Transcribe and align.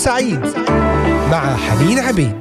سعيد 0.00 0.40
مع 1.30 1.56
حنين 1.56 1.98
عبيد. 1.98 2.32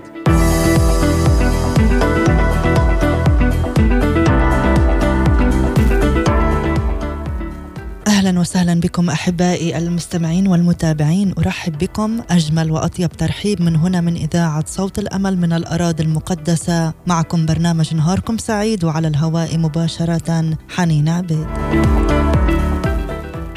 أهلا 8.08 8.40
وسهلا 8.40 8.80
بكم 8.80 9.10
أحبائي 9.10 9.78
المستمعين 9.78 10.48
والمتابعين. 10.48 11.34
أرحب 11.38 11.78
بكم 11.78 12.20
أجمل 12.30 12.72
وأطيب 12.72 13.10
ترحيب 13.10 13.62
من 13.62 13.76
هنا 13.76 14.02
من 14.02 14.16
إذاعة 14.16 14.64
صوت 14.68 15.00
الأمل 15.00 15.38
من 15.38 15.54
الأراضي 15.54 16.04
المقدسة. 16.04 16.94
معكم 17.08 17.46
برنامج 17.46 17.96
نهاركم 17.96 18.38
سعيد 18.38 18.84
وعلى 18.84 19.08
الهواء 19.08 19.58
مباشرة 19.58 20.58
حنين 20.70 21.10
عبيد. 21.10 21.48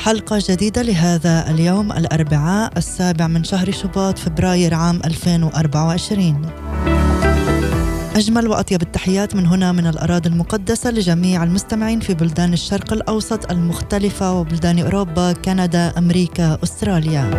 حلقة 0.03 0.42
جديدة 0.48 0.83
لهذا 0.83 1.51
اليوم 1.51 1.92
الأربعاء 1.92 2.73
السابع 2.77 3.27
من 3.27 3.45
شهر 3.45 3.70
شباط 3.70 4.19
فبراير 4.19 4.74
عام 4.74 5.01
2024 5.05 6.47
أجمل 8.16 8.48
وأطيب 8.48 8.83
التحيات 8.83 9.34
من 9.34 9.46
هنا 9.46 9.73
من 9.73 9.87
الأراضي 9.87 10.29
المقدسة 10.29 10.91
لجميع 10.91 11.43
المستمعين 11.43 12.01
في 12.01 12.15
بلدان 12.15 12.52
الشرق 12.52 12.93
الأوسط 12.93 13.51
المختلفة 13.51 14.33
وبلدان 14.33 14.79
أوروبا، 14.79 15.33
كندا، 15.33 15.98
أمريكا، 15.98 16.59
أستراليا. 16.62 17.30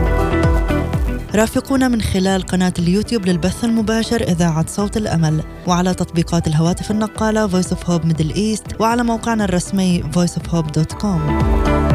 رافقونا 1.35 1.87
من 1.87 2.01
خلال 2.01 2.41
قناة 2.41 2.73
اليوتيوب 2.79 3.25
للبث 3.25 3.63
المباشر 3.63 4.21
إذاعة 4.21 4.65
صوت 4.67 4.97
الأمل 4.97 5.43
وعلى 5.67 5.93
تطبيقات 5.93 6.47
الهواتف 6.47 6.91
النقالة 6.91 7.47
Voice 7.47 7.69
of 7.69 7.79
Hope 7.87 8.05
Middle 8.05 8.35
East 8.35 8.81
وعلى 8.81 9.03
موقعنا 9.03 9.45
الرسمي 9.45 10.03
voiceofhope.com 10.03 11.92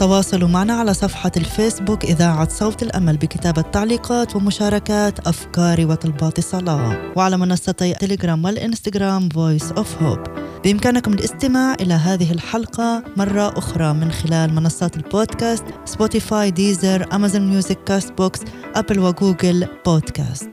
تواصلوا 0.00 0.48
معنا 0.48 0.72
على 0.72 0.94
صفحة 0.94 1.32
الفيسبوك 1.36 2.04
إذاعة 2.04 2.48
صوت 2.48 2.82
الأمل 2.82 3.16
بكتابة 3.16 3.62
تعليقات 3.62 4.36
ومشاركات 4.36 5.26
أفكار 5.26 5.86
وطلبات 5.86 6.40
صلاة 6.40 7.12
وعلى 7.16 7.36
منصتي 7.36 7.94
تليجرام 7.94 8.44
والإنستغرام 8.44 9.28
Voice 9.28 9.74
of 9.76 9.86
Hope. 10.02 10.30
بإمكانكم 10.64 11.12
الاستماع 11.12 11.74
إلى 11.80 11.94
هذه 11.94 12.32
الحلقة 12.32 13.04
مرة 13.16 13.58
أخرى 13.58 13.92
من 13.92 14.12
خلال 14.12 14.54
منصات 14.54 14.96
ال 14.96 15.05
podcast 15.05 15.64
Spotify 15.84 16.50
Deezer 16.50 17.06
Amazon 17.12 17.50
Music 17.50 17.84
Castbox 17.84 18.40
Apple 18.74 18.98
و 18.98 19.08
Google 19.08 19.66
Podcast 19.86 20.50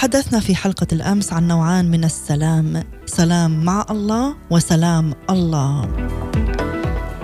تحدثنا 0.00 0.40
في 0.40 0.54
حلقة 0.54 0.86
الأمس 0.92 1.32
عن 1.32 1.48
نوعان 1.48 1.90
من 1.90 2.04
السلام. 2.04 2.82
سلام 3.06 3.64
مع 3.64 3.86
الله 3.90 4.34
وسلام 4.50 5.14
الله. 5.30 5.88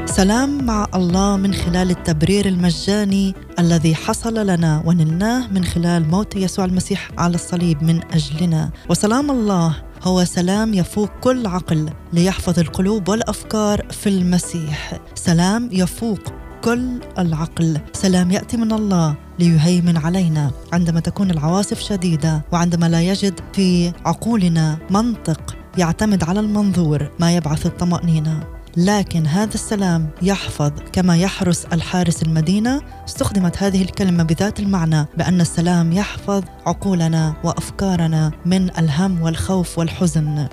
سلام 0.05 0.65
مع 0.65 0.87
الله 0.95 1.37
من 1.37 1.55
خلال 1.55 1.91
التبرير 1.91 2.47
المجاني 2.47 3.35
الذي 3.59 3.95
حصل 3.95 4.47
لنا 4.47 4.83
ونلناه 4.85 5.49
من 5.49 5.65
خلال 5.65 6.09
موت 6.11 6.37
يسوع 6.37 6.65
المسيح 6.65 7.11
على 7.19 7.35
الصليب 7.35 7.83
من 7.83 8.01
أجلنا. 8.13 8.71
وسلام 8.91 9.31
الله 9.31 9.77
هو 10.03 10.25
سلام 10.25 10.75
يفوق 10.75 11.11
كل 11.21 11.47
عقل 11.47 11.91
ليحفظ 12.13 12.59
القلوب 12.59 13.09
والأفكار 13.09 13.87
في 13.91 14.09
المسيح. 14.09 15.01
سلام 15.15 15.69
يفوق 15.73 16.21
كل 16.65 17.01
العقل. 17.19 17.81
سلام 17.93 18.31
يأتي 18.31 18.57
من 18.57 18.73
الله 18.73 19.17
ليهيمن 19.39 19.97
علينا 19.97 20.51
عندما 20.73 21.01
تكون 21.01 21.31
العواصف 21.31 21.81
شديدة 21.81 22.43
وعندما 22.53 22.89
لا 22.89 23.03
يجد 23.03 23.41
في 23.53 23.93
عقولنا 24.05 24.79
منطق 24.91 25.57
يعتمد 25.79 26.25
على 26.25 26.41
المنظور 26.41 27.11
ما 27.19 27.37
يبعث 27.37 27.67
الطمأنينة. 27.67 28.41
لكن 28.77 29.27
هذا 29.27 29.55
السلام 29.55 30.09
يحفظ 30.23 30.73
كما 30.93 31.17
يحرس 31.17 31.65
الحارس 31.65 32.23
المدينة. 32.23 32.83
استخدمت 33.09 33.63
هذه 33.63 33.83
الكلمة 33.83 34.23
بذات 34.23 34.61
المعنى 34.61 35.07
بأن 35.17 35.41
السلام 35.41 35.93
يحفظ 35.93 36.43
عقولنا 36.67 37.35
وأفكارنا 37.45 38.33
من 38.47 38.79
الهم 38.79 39.23
والخوف 39.23 39.79
والحزن. 39.79 40.49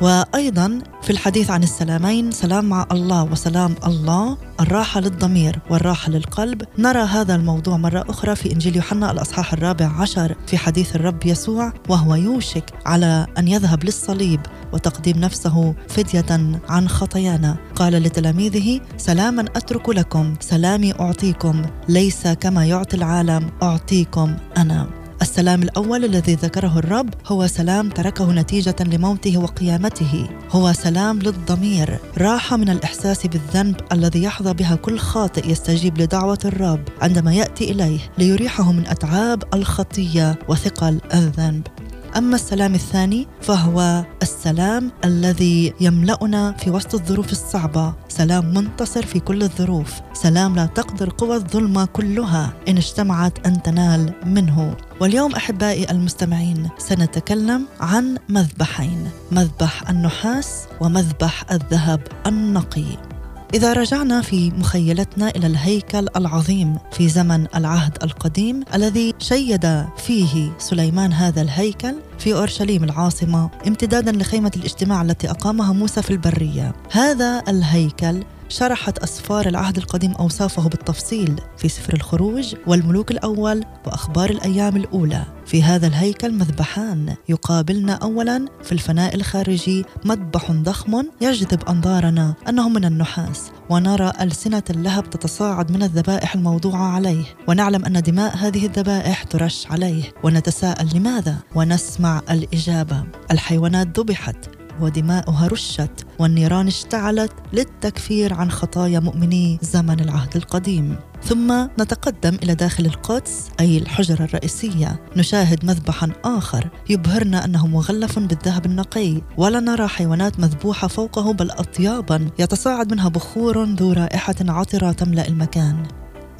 وأيضا 0.00 0.78
في 1.02 1.10
الحديث 1.10 1.50
عن 1.50 1.62
السلامين 1.62 2.30
سلام 2.30 2.64
مع 2.64 2.86
الله 2.92 3.24
وسلام 3.24 3.74
الله 3.86 4.36
الراحة 4.60 5.00
للضمير 5.00 5.58
والراحة 5.70 6.10
للقلب. 6.10 6.62
نرى 6.78 6.98
هذا 6.98 7.34
الموضوع 7.34 7.76
مرة 7.76 8.04
أخرى 8.08 8.36
في 8.36 8.52
إنجيل 8.52 8.76
يوحنا 8.76 9.10
الأصحاح 9.10 9.52
الرابع 9.52 9.86
عشر 10.00 10.34
في 10.46 10.58
حديث 10.58 10.96
الرب 10.96 11.26
يسوع 11.26 11.72
وهو 11.88 12.14
يوشك 12.14 12.64
على 12.86 13.26
أن 13.38 13.48
يذهب 13.48 13.84
للصليب 13.84 14.40
وتقديم 14.72 15.18
نفسه 15.18 15.74
فدية 15.88 16.58
عن 16.68 16.88
خطايانا. 16.88 17.56
قال 17.74 17.92
لتلاميذه 17.92 18.80
سلاما 18.96 19.44
أترك 19.56 19.88
لكم 19.88 20.34
سلامي 20.40 20.92
أعطيكم 21.00 21.62
ليس 21.88 22.26
كما 22.26 22.66
يعطي 22.66 22.96
العالم 22.96 23.50
أعطيكم 23.62 24.36
أنا. 24.56 24.97
السلام 25.22 25.62
الأول 25.62 26.04
الذي 26.04 26.34
ذكره 26.34 26.78
الرب 26.78 27.08
هو 27.26 27.46
سلام 27.46 27.88
تركه 27.88 28.32
نتيجة 28.32 28.76
لموته 28.80 29.38
وقيامته. 29.38 30.28
هو 30.50 30.72
سلام 30.72 31.18
للضمير. 31.18 31.98
راحه 32.18 32.56
من 32.56 32.68
الإحساس 32.68 33.26
بالذنب 33.26 33.76
الذي 33.92 34.22
يحظى 34.22 34.52
بها 34.52 34.74
كل 34.74 34.98
خاطئ 34.98 35.50
يستجيب 35.50 35.98
لدعوة 35.98 36.38
الرب 36.44 36.82
عندما 37.00 37.34
يأتي 37.34 37.70
إليه 37.70 38.00
ليريحه 38.18 38.72
من 38.72 38.86
أتعاب 38.86 39.42
الخطية 39.54 40.38
وثقل 40.48 41.00
الذنب. 41.14 41.66
أما 42.16 42.34
السلام 42.34 42.74
الثاني 42.74 43.26
فهو 43.40 44.04
السلام 44.22 44.92
الذي 45.04 45.74
يملأنا 45.80 46.52
في 46.52 46.70
وسط 46.70 46.94
الظروف 46.94 47.32
الصعبة. 47.32 47.94
سلام 48.08 48.54
منتصر 48.54 49.06
في 49.06 49.20
كل 49.20 49.42
الظروف. 49.42 49.92
سلام 50.12 50.56
لا 50.56 50.66
تقدر 50.66 51.10
قوى 51.10 51.36
الظلمه 51.36 51.84
كلها. 51.84 52.52
إن 52.68 52.76
اجتمعت 52.76 53.46
أن 53.46 53.62
تنال 53.62 54.12
منه. 54.26 54.76
واليوم 55.00 55.34
أحبائي 55.34 55.90
المستمعين 55.90 56.68
سنتكلم 56.78 57.66
عن 57.80 58.18
مذبحين. 58.28 59.10
مذبح 59.32 59.90
النحاس 59.90 60.66
ومذبح 60.80 61.52
الذهب 61.52 62.00
النقي. 62.26 63.07
إذا 63.54 63.72
رجعنا 63.72 64.22
في 64.22 64.50
مخيلتنا 64.50 65.28
إلى 65.28 65.46
الهيكل 65.46 66.06
العظيم 66.16 66.78
في 66.92 67.08
زمن 67.08 67.46
العهد 67.54 68.02
القديم 68.02 68.64
الذي 68.74 69.14
شيد 69.18 69.84
فيه 69.96 70.50
سليمان 70.58 71.12
هذا 71.12 71.42
الهيكل 71.42 71.94
في 72.18 72.34
أورشليم 72.34 72.84
العاصمة 72.84 73.50
امتدادا 73.66 74.12
لخيمة 74.12 74.52
الاجتماع 74.56 75.02
التي 75.02 75.30
أقامها 75.30 75.72
موسى 75.72 76.02
في 76.02 76.10
البرية. 76.10 76.74
هذا 76.90 77.42
الهيكل 77.48 78.22
شرحت 78.48 78.98
أسفار 78.98 79.48
العهد 79.48 79.76
القديم 79.76 80.12
أوصافه 80.12 80.68
بالتفصيل 80.68 81.40
في 81.56 81.68
سفر 81.68 81.94
الخروج 81.94 82.54
والملوك 82.66 83.10
الأول 83.10 83.64
وأخبار 83.86 84.30
الأيام 84.30 84.76
الأولى. 84.76 85.24
في 85.46 85.62
هذا 85.62 85.86
الهيكل 85.86 86.32
مذبحان 86.32 87.14
يقابلنا 87.28 87.92
أولا 87.92 88.46
في 88.62 88.72
الفناء 88.72 89.14
الخارجي 89.14 89.84
مذبح 90.04 90.52
ضخم 90.52 91.04
يجذب 91.20 91.68
أنظارنا 91.68 92.34
أنه 92.48 92.68
من 92.68 92.84
النحاس 92.84 93.50
ونرى 93.70 94.12
ألسنة 94.20 94.62
اللهب 94.70 95.10
تتصاعد 95.10 95.72
من 95.72 95.82
الذبائح 95.82 96.34
الموضوعة 96.34 96.82
عليه. 96.82 97.24
ونعلم 97.48 97.84
أن 97.84 98.02
دماء 98.02 98.36
هذه 98.36 98.66
الذبائح 98.66 99.22
ترش 99.22 99.66
عليه. 99.70 100.02
ونتساءل 100.24 100.88
لماذا؟ 100.94 101.36
ونسمع 101.54 102.22
الإجابة. 102.30 103.04
الحيوانات 103.30 104.00
ذبحت. 104.00 104.36
ودماؤها 104.80 105.46
رشت 105.46 106.06
والنيران 106.18 106.66
اشتعلت 106.66 107.32
للتكفير 107.52 108.34
عن 108.34 108.50
خطايا 108.50 109.00
مؤمني 109.00 109.58
زمن 109.62 110.00
العهد 110.00 110.36
القديم. 110.36 110.96
ثم 111.24 111.66
نتقدم 111.80 112.34
إلى 112.42 112.54
داخل 112.54 112.86
القدس 112.86 113.50
أي 113.60 113.78
الحجره 113.78 114.24
الرئيسية. 114.24 115.00
نشاهد 115.16 115.64
مذبحا 115.64 116.12
آخر 116.24 116.68
يبهرنا 116.90 117.44
أنه 117.44 117.66
مغلف 117.66 118.18
بالذهب 118.18 118.66
النقي. 118.66 119.22
ولا 119.36 119.60
نرى 119.60 119.88
حيوانات 119.88 120.40
مذبوحة 120.40 120.88
فوقه 120.88 121.32
بل 121.32 121.50
اطيابا 121.50 122.30
يتصاعد 122.38 122.92
منها 122.92 123.08
بخور 123.08 123.64
ذو 123.64 123.92
رائحة 123.92 124.36
عطرة 124.40 124.92
تملأ 124.92 125.28
المكان. 125.28 125.82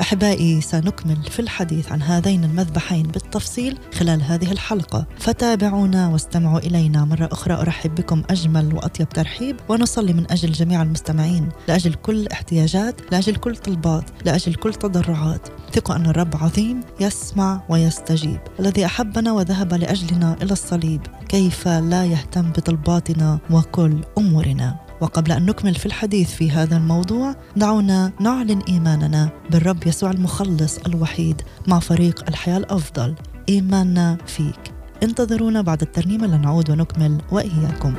أحبائي 0.00 0.60
سنكمل 0.60 1.16
في 1.16 1.40
الحديث 1.40 1.92
عن 1.92 2.02
هذين 2.02 2.44
المذبحين 2.44 3.02
بالتفصيل 3.02 3.78
خلال 3.94 4.22
هذه 4.22 4.52
الحلقة. 4.52 5.06
فتابعونا 5.18 6.08
واستمعوا 6.08 6.58
إلينا 6.58 7.04
مرة 7.04 7.28
أخرى. 7.32 7.54
أرحب 7.54 7.94
بكم 7.94 8.22
أجمل 8.30 8.74
وأطيب 8.74 9.08
ترحيب 9.08 9.56
ونصلي 9.68 10.12
من 10.12 10.30
أجل 10.30 10.52
جميع 10.52 10.82
المستمعين. 10.82 11.48
لأجل 11.68 11.94
كل 11.94 12.26
احتياجات 12.26 13.00
لأجل 13.12 13.36
كل 13.36 13.56
طلبات 13.56 14.04
لأجل 14.24 14.54
كل 14.54 14.74
تضرعات. 14.74 15.48
ثقوا 15.72 15.96
أن 15.96 16.06
الرب 16.06 16.36
عظيم 16.36 16.80
يسمع 17.00 17.62
ويستجيب. 17.68 18.40
الذي 18.60 18.86
أحبنا 18.86 19.32
وذهب 19.32 19.74
لأجلنا 19.74 20.36
إلى 20.42 20.52
الصليب 20.52 21.00
كيف 21.28 21.68
لا 21.68 22.04
يهتم 22.04 22.50
بطلباتنا 22.50 23.38
وكل 23.50 24.04
أمورنا. 24.18 24.87
وقبل 25.00 25.32
أن 25.32 25.46
نكمل 25.46 25.74
في 25.74 25.86
الحديث 25.86 26.34
في 26.34 26.50
هذا 26.50 26.76
الموضوع 26.76 27.34
دعونا 27.56 28.12
نعلن 28.20 28.60
إيماننا 28.68 29.30
بالرب 29.50 29.86
يسوع 29.86 30.10
المخلص 30.10 30.78
الوحيد 30.78 31.42
مع 31.66 31.78
فريق 31.78 32.24
الحياة 32.28 32.56
الأفضل. 32.56 33.14
إيماننا 33.48 34.18
فيك. 34.26 34.72
انتظرونا 35.02 35.62
بعد 35.62 35.82
الترنيمه 35.82 36.26
لنعود 36.26 36.70
ونكمل 36.70 37.18
وإياكم. 37.32 37.94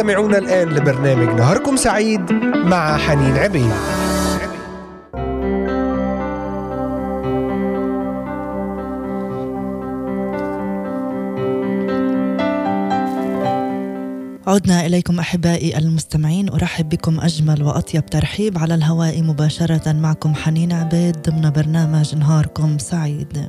تستمعون 0.00 0.34
الآن 0.34 0.68
لبرنامج 0.68 1.28
نهاركم 1.28 1.76
سعيد 1.76 2.32
مع 2.64 2.96
حنين 2.96 3.36
عبيد. 3.36 3.72
عدنا 14.46 14.86
إليكم 14.86 15.18
أحبائي 15.18 15.78
المستمعين 15.78 16.48
أرحب 16.48 16.88
بكم 16.88 17.20
أجمل 17.20 17.62
وأطيب 17.62 18.06
ترحيب 18.06 18.58
على 18.58 18.74
الهواء 18.74 19.22
مباشرة 19.22 19.92
معكم 19.92 20.34
حنين 20.34 20.72
عبيد 20.72 21.16
ضمن 21.28 21.50
برنامج 21.50 22.14
نهاركم 22.14 22.78
سعيد. 22.78 23.48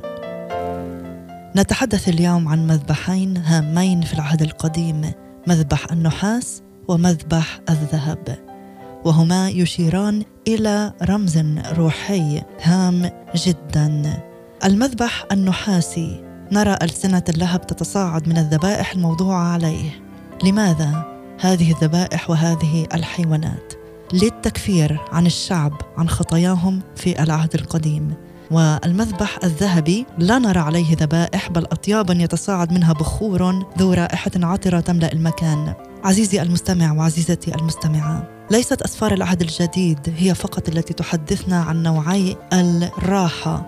نتحدث 1.56 2.08
اليوم 2.08 2.48
عن 2.48 2.66
مذبحين 2.66 3.36
هامين 3.36 4.00
في 4.00 4.14
العهد 4.14 4.42
القديم. 4.42 5.12
مذبح 5.46 5.92
النحاس 5.92 6.62
ومذبح 6.88 7.60
الذهب. 7.70 8.38
وهما 9.04 9.48
يشيران 9.48 10.22
إلى 10.48 10.92
رمز 11.02 11.38
روحي 11.72 12.42
هام 12.62 13.10
جدا. 13.36 14.22
المذبح 14.64 15.26
النحاسي. 15.32 16.24
نرى 16.52 16.76
ألسنة 16.82 17.22
اللهب 17.28 17.66
تتصاعد 17.66 18.28
من 18.28 18.38
الذبائح 18.38 18.92
الموضوعه 18.92 19.44
عليه. 19.44 19.90
لماذا 20.44 21.04
هذه 21.40 21.72
الذبائح 21.72 22.30
وهذه 22.30 22.86
الحيوانات؟ 22.94 23.72
للتكفير 24.12 25.00
عن 25.12 25.26
الشعب 25.26 25.72
عن 25.96 26.08
خطاياهم 26.08 26.80
في 26.96 27.22
العهد 27.22 27.54
القديم. 27.54 28.14
والمذبح 28.52 29.38
الذهبي 29.44 30.06
لا 30.18 30.38
نرى 30.38 30.58
عليه 30.58 30.96
ذبائح 30.96 31.50
بل 31.50 31.64
أطيابا 31.64 32.14
يتصاعد 32.14 32.72
منها 32.72 32.92
بخور 32.92 33.64
ذو 33.78 33.92
رائحة 33.92 34.30
عطرة 34.36 34.80
تملأ 34.80 35.12
المكان. 35.12 35.74
عزيزي 36.04 36.42
المستمع 36.42 36.92
وعزيزتي 36.92 37.54
المستمعة 37.54 38.28
ليست 38.50 38.82
أسفار 38.82 39.12
العهد 39.12 39.40
الجديد 39.40 40.14
هي 40.16 40.34
فقط 40.34 40.68
التي 40.68 40.94
تحدثنا 40.94 41.62
عن 41.62 41.82
نوعي 41.82 42.36
الراحة. 42.52 43.66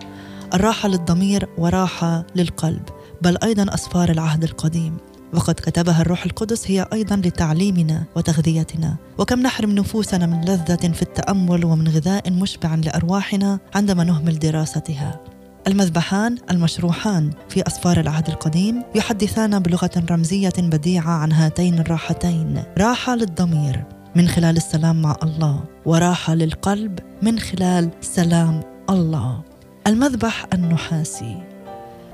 الراحة 0.55 0.89
للضمير 0.89 1.49
وراحة 1.59 2.27
للقلب 2.37 2.83
بل 3.23 3.39
أيضا 3.43 3.75
أسفار 3.75 4.11
العهد 4.11 4.45
القديم. 4.45 4.97
وقد 5.35 5.55
كتبها 5.55 6.01
الروح 6.01 6.25
القدس 6.25 6.71
هي 6.71 6.87
أيضا 6.93 7.17
لتعليمنا 7.17 8.05
وتغذيتنا. 8.17 8.97
وكم 9.19 9.41
نحرم 9.41 9.71
نفوسنا 9.71 10.27
من 10.27 10.41
لذة 10.41 10.93
في 10.93 11.03
التأمل 11.03 11.65
ومن 11.65 11.89
غذاء 11.89 12.31
مشبع 12.31 12.75
لأرواحنا 12.75 13.59
عندما 13.75 14.05
نهمل 14.05 14.39
دراستها. 14.39 15.21
المذبحان 15.67 16.39
المشروحان 16.51 17.31
في 17.49 17.67
اسفار 17.67 18.01
العهد 18.01 18.29
القديم 18.29 18.83
يحدثان 18.95 19.59
بلغة 19.59 19.91
رمزية 20.11 20.53
بديعة 20.59 21.11
عن 21.11 21.33
هاتين 21.33 21.79
الراحتين 21.79 22.63
راحة 22.79 23.17
للضمير 23.17 23.85
من 24.17 24.29
خلال 24.29 24.57
السلام 24.57 25.03
مع 25.03 25.17
الله 25.23 25.65
وراحة 25.87 26.35
للقلب 26.35 26.99
من 27.23 27.39
خلال 27.39 27.91
سلام 28.01 28.61
الله. 28.91 29.43
المذبح 29.87 30.47
النحاسي. 30.53 31.54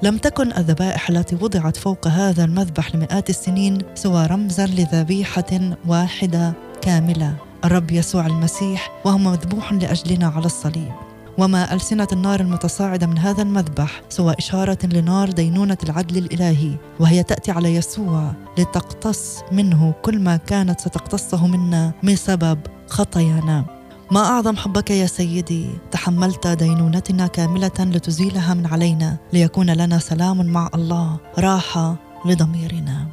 لم 0.02 0.19
تكن 0.19 0.52
الذبائح 0.52 1.11
التي 1.11 1.37
وضعت 1.40 1.76
فوق 1.76 2.09
هذا 2.09 2.45
المذبح 2.45 2.95
لمئات 2.95 3.30
السنين 3.30 3.78
سوى 3.95 4.26
رمزا 4.26 4.66
لذبيحة 4.66 5.76
واحدة 5.87 6.52
كاملة. 6.83 7.35
الرب 7.64 7.90
يسوع 7.90 8.26
المسيح 8.26 8.90
وهو 9.04 9.19
مذبوح 9.19 9.73
لأجلنا 9.73 10.26
على 10.26 10.47
الصليب. 10.47 10.92
وما 11.38 11.75
ألسنة 11.75 12.09
النار 12.12 12.40
المتصاعدة 12.40 13.07
من 13.07 13.19
هذا 13.19 13.42
المذبح 13.42 14.02
سوى 14.09 14.35
إشارة 14.38 14.78
لنار 14.85 15.30
دينونة 15.30 15.78
العدل 15.85 16.19
الإلهي 16.19 16.76
وهي 17.00 17.23
تأتي 17.23 17.50
على 17.50 17.75
يسوع 17.75 18.33
لتقتص 18.59 19.42
منه 19.52 19.95
كل 20.02 20.19
ما 20.19 20.37
كانت 20.37 20.80
ستقتصه 20.80 21.47
منا 21.47 21.92
بسبب 22.04 22.59
خطايانا. 22.88 23.80
ما 24.12 24.21
أعظم 24.21 24.57
حبك 24.57 24.90
يا 24.90 25.07
سيدي؟ 25.07 25.67
تحملت 25.90 26.47
دينونتنا 26.47 27.26
كاملة 27.26 27.71
لتزيلها 27.79 28.55
من 28.55 28.67
علينا 28.67 29.17
ليكون 29.33 29.71
لنا 29.71 29.99
سلام 29.99 30.47
مع 30.47 30.71
الله 30.75 31.17
راحة 31.38 31.97
لضميرنا. 32.26 33.07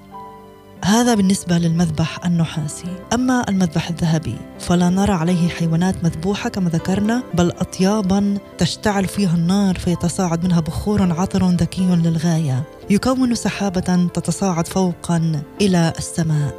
هذا 0.86 1.16
بالنسبة 1.16 1.58
للمذبح 1.58 2.26
النحاسي. 2.26 2.96
أما 3.14 3.50
المذبح 3.50 3.90
الذهبي 3.90 4.36
فلا 4.60 4.90
نرى 4.90 5.14
عليه 5.14 5.50
حيوانات 5.50 6.04
مذبوحة 6.04 6.50
كما 6.50 6.70
ذكرنا 6.70 7.24
بل 7.34 7.52
أطيابا 7.52 8.38
تشتعل 8.58 9.06
فيها 9.06 9.36
النار 9.36 9.76
فيتصاعد 9.80 10.44
منها 10.44 10.60
بخور 10.60 11.14
عطر 11.20 11.50
ذكي 11.50 11.96
للغاية. 11.96 12.64
يكون 12.90 13.36
سحابة 13.36 14.10
تتصاعد 14.14 14.68
فوقا 14.68 15.42
إلى 15.62 15.94
السماء. 15.98 16.54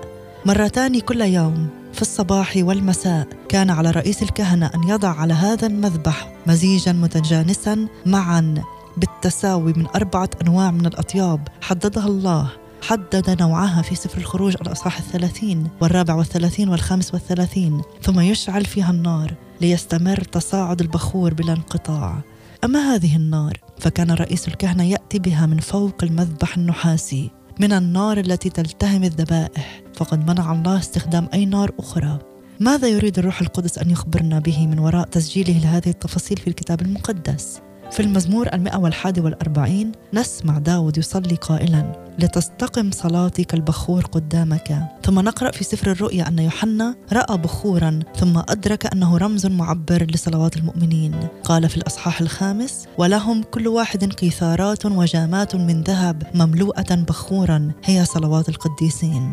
مرتان 0.46 1.00
كل 1.00 1.20
يوم 1.20 1.77
في 1.98 2.02
الصباح 2.02 2.56
والمساء 2.56 3.28
كان 3.48 3.70
على 3.70 3.90
رئيس 3.90 4.22
الكهنة 4.22 4.70
أن 4.74 4.88
يضع 4.88 5.08
على 5.08 5.34
هذا 5.34 5.66
المذبح 5.66 6.32
مزيجا 6.46 6.92
متجانسا 6.92 7.88
معا 8.06 8.54
بالتساوي 8.96 9.72
من 9.72 9.86
أربعة 9.86 10.30
أنواع 10.42 10.70
من 10.70 10.86
الأطياب. 10.86 11.48
حددها 11.62 12.06
الله. 12.06 12.48
حدد 12.82 13.42
نوعها 13.42 13.82
في 13.82 13.94
سفر 13.94 14.18
الخروج 14.18 14.56
الأصحاح 14.60 14.98
الثلاثين 14.98 15.68
والرابع 15.80 16.14
والثلاثين 16.14 16.68
والخامس 16.68 17.14
والثلاثين 17.14 17.82
ثم 18.02 18.20
يشعل 18.20 18.64
فيها 18.64 18.90
النار 18.90 19.34
ليستمر 19.60 20.20
تصاعد 20.20 20.80
البخور 20.80 21.34
بلا 21.34 21.52
انقطاع. 21.52 22.18
أما 22.64 22.94
هذه 22.94 23.16
النار 23.16 23.60
فكان 23.78 24.10
رئيس 24.10 24.48
الكهنة 24.48 24.84
يأتي 24.84 25.18
بها 25.18 25.46
من 25.46 25.58
فوق 25.58 25.96
المذبح 26.02 26.56
النحاسي 26.56 27.30
من 27.60 27.72
النار 27.72 28.18
التي 28.18 28.50
تلتهم 28.50 29.04
الذبائح. 29.04 29.87
فقد 29.98 30.30
منع 30.30 30.52
الله 30.52 30.78
استخدام 30.78 31.28
أي 31.34 31.46
نار 31.46 31.72
أخرى. 31.78 32.18
ماذا 32.60 32.88
يريد 32.88 33.18
الروح 33.18 33.40
القدس 33.40 33.78
أن 33.78 33.90
يخبرنا 33.90 34.38
به 34.38 34.66
من 34.66 34.78
وراء 34.78 35.06
تسجيله 35.06 35.58
لهذه 35.58 35.88
التفاصيل 35.88 36.36
في 36.36 36.48
الكتاب 36.48 36.80
المقدس؟ 36.80 37.60
في 37.90 38.00
المزمور 38.00 38.48
المئة 38.54 38.76
والحادي 38.76 39.20
والأربعين 39.20 39.92
نسمع 40.14 40.58
داود 40.58 40.98
يصلي 40.98 41.34
قائلا 41.34 41.92
لتستقم 42.18 42.90
صلاتي 42.90 43.44
كالبخور 43.44 44.04
قدامك. 44.04 44.82
ثم 45.04 45.20
نقرأ 45.20 45.50
في 45.50 45.64
سفر 45.64 45.90
الرؤيا 45.90 46.28
أن 46.28 46.38
يوحنا 46.38 46.96
رأى 47.12 47.38
بخورا 47.38 48.00
ثم 48.16 48.38
أدرك 48.38 48.92
أنه 48.92 49.18
رمز 49.18 49.46
معبر 49.46 50.06
لصلوات 50.10 50.56
المؤمنين. 50.56 51.14
قال 51.44 51.68
في 51.68 51.76
الأصحاح 51.76 52.20
الخامس 52.20 52.86
ولهم 52.98 53.42
كل 53.42 53.68
واحد 53.68 54.12
قيثارات 54.12 54.86
وجامات 54.86 55.56
من 55.56 55.82
ذهب 55.82 56.22
مملوءة 56.34 56.94
بخورا 56.94 57.70
هي 57.84 58.04
صلوات 58.04 58.48
القديسين. 58.48 59.30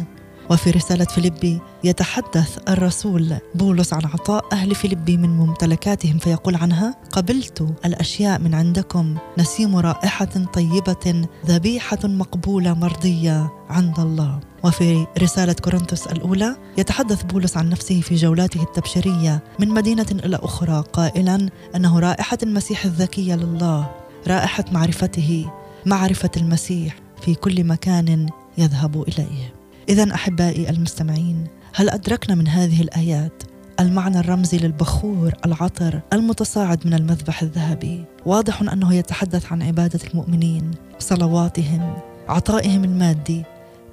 وفي 0.50 0.72
رسالة 0.72 1.06
فيليبي 1.06 1.62
يتحدث 1.84 2.58
الرسول 2.70 3.36
بولس 3.56 3.94
عن 3.94 4.06
عطاء 4.06 4.46
أهل 4.52 4.76
فيليبي 4.76 5.18
من 5.18 5.30
ممتلكاتهم 5.30 6.18
فيقول 6.18 6.56
عنها 6.56 6.96
قبلت 7.12 7.76
الأشياء 7.86 8.40
من 8.40 8.56
عندكم 8.56 9.18
نسيم 9.38 9.76
رائحة 9.76 10.26
طيبة 10.54 11.28
ذبيحة 11.46 12.00
مقبولة 12.04 12.74
مرضية 12.74 13.52
عند 13.70 14.00
الله. 14.00 14.40
وفي 14.64 15.08
رسالة 15.22 15.54
كورنثوس 15.54 16.08
الأولى 16.08 16.56
يتحدث 16.78 17.24
بولس 17.24 17.58
عن 17.58 17.70
نفسه 17.70 18.02
في 18.02 18.16
جولاته 18.16 18.64
التبشيرية 18.64 19.44
من 19.60 19.70
مدينة 19.70 20.06
إلى 20.12 20.40
أخرى 20.44 20.84
قائلا 20.94 21.50
أنه 21.76 22.00
رائحة 22.00 22.38
المسيح 22.44 22.86
الذكية 22.86 23.36
لله 23.36 23.92
رائحة 24.28 24.66
معرفته 24.72 25.52
معرفة 25.86 26.32
المسيح 26.38 26.96
في 27.22 27.36
كل 27.36 27.64
مكان 27.64 28.30
يذهب 28.58 29.02
إليه. 29.02 29.55
إذا 29.90 30.14
أحبائي 30.14 30.70
المستمعين 30.70 31.48
هل 31.74 31.90
أدركنا 31.90 32.36
من 32.36 32.48
هذه 32.48 32.82
الآيات 32.82 33.44
المعنى 33.80 34.20
الرمزي 34.20 34.58
للبخور 34.58 35.34
العطر 35.46 36.02
المتصاعد 36.14 36.88
من 36.88 36.94
المذبح 36.94 37.42
الذهبي؟ 37.42 38.06
واضح 38.26 38.62
أنه 38.62 38.94
يتحدث 38.94 39.52
عن 39.52 39.62
عبادة 39.62 40.00
المؤمنين 40.14 40.72
صلواتهم 41.00 41.98
عطائهم 42.28 42.84
المادي 42.84 43.44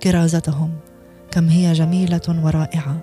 كرازتهم. 0.03 0.71
كم 1.31 1.49
هي 1.49 1.73
جميلة 1.73 2.21
ورائعة 2.29 2.97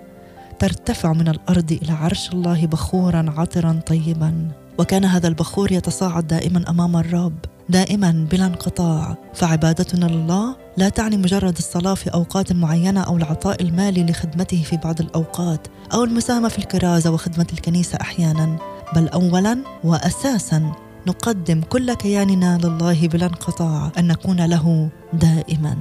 ترتفع 0.59 1.13
من 1.13 1.27
الأرض 1.27 1.71
إلى 1.71 1.91
عرش 1.91 2.29
الله 2.33 2.67
بخورا 2.67 3.33
عطرا 3.37 3.79
طيبا. 3.87 4.47
وكان 4.77 5.05
هذا 5.05 5.27
البخور 5.27 5.71
يتصاعد 5.71 6.27
دائما 6.27 6.69
أمام 6.69 6.97
الرب. 6.97 7.37
دائما 7.69 8.27
بلا 8.31 8.45
انقطاع. 8.45 9.17
فعبادتنا 9.33 10.05
لله 10.05 10.55
لا 10.77 10.89
تعني 10.89 11.17
مجرد 11.17 11.57
الصلاة 11.57 11.93
في 11.93 12.09
أوقات 12.09 12.53
معينة 12.53 13.01
أو 13.01 13.17
العطاء 13.17 13.61
المالي 13.61 14.03
لخدمته 14.03 14.63
في 14.63 14.77
بعض 14.77 15.01
الأوقات 15.01 15.67
أو 15.93 16.03
المساهمة 16.03 16.49
في 16.49 16.59
الكرازة 16.59 17.11
وخدمة 17.11 17.47
الكنيسة 17.53 17.97
أحيانا. 18.01 18.57
بل 18.95 19.07
اولا 19.07 19.57
واساسا 19.83 20.71
نقدم 21.07 21.61
كل 21.61 21.93
كياننا 21.93 22.57
لله 22.63 23.07
بلا 23.07 23.25
انقطاع 23.25 23.91
أن 23.97 24.07
نكون 24.07 24.45
له 24.45 24.89
دائما. 25.13 25.75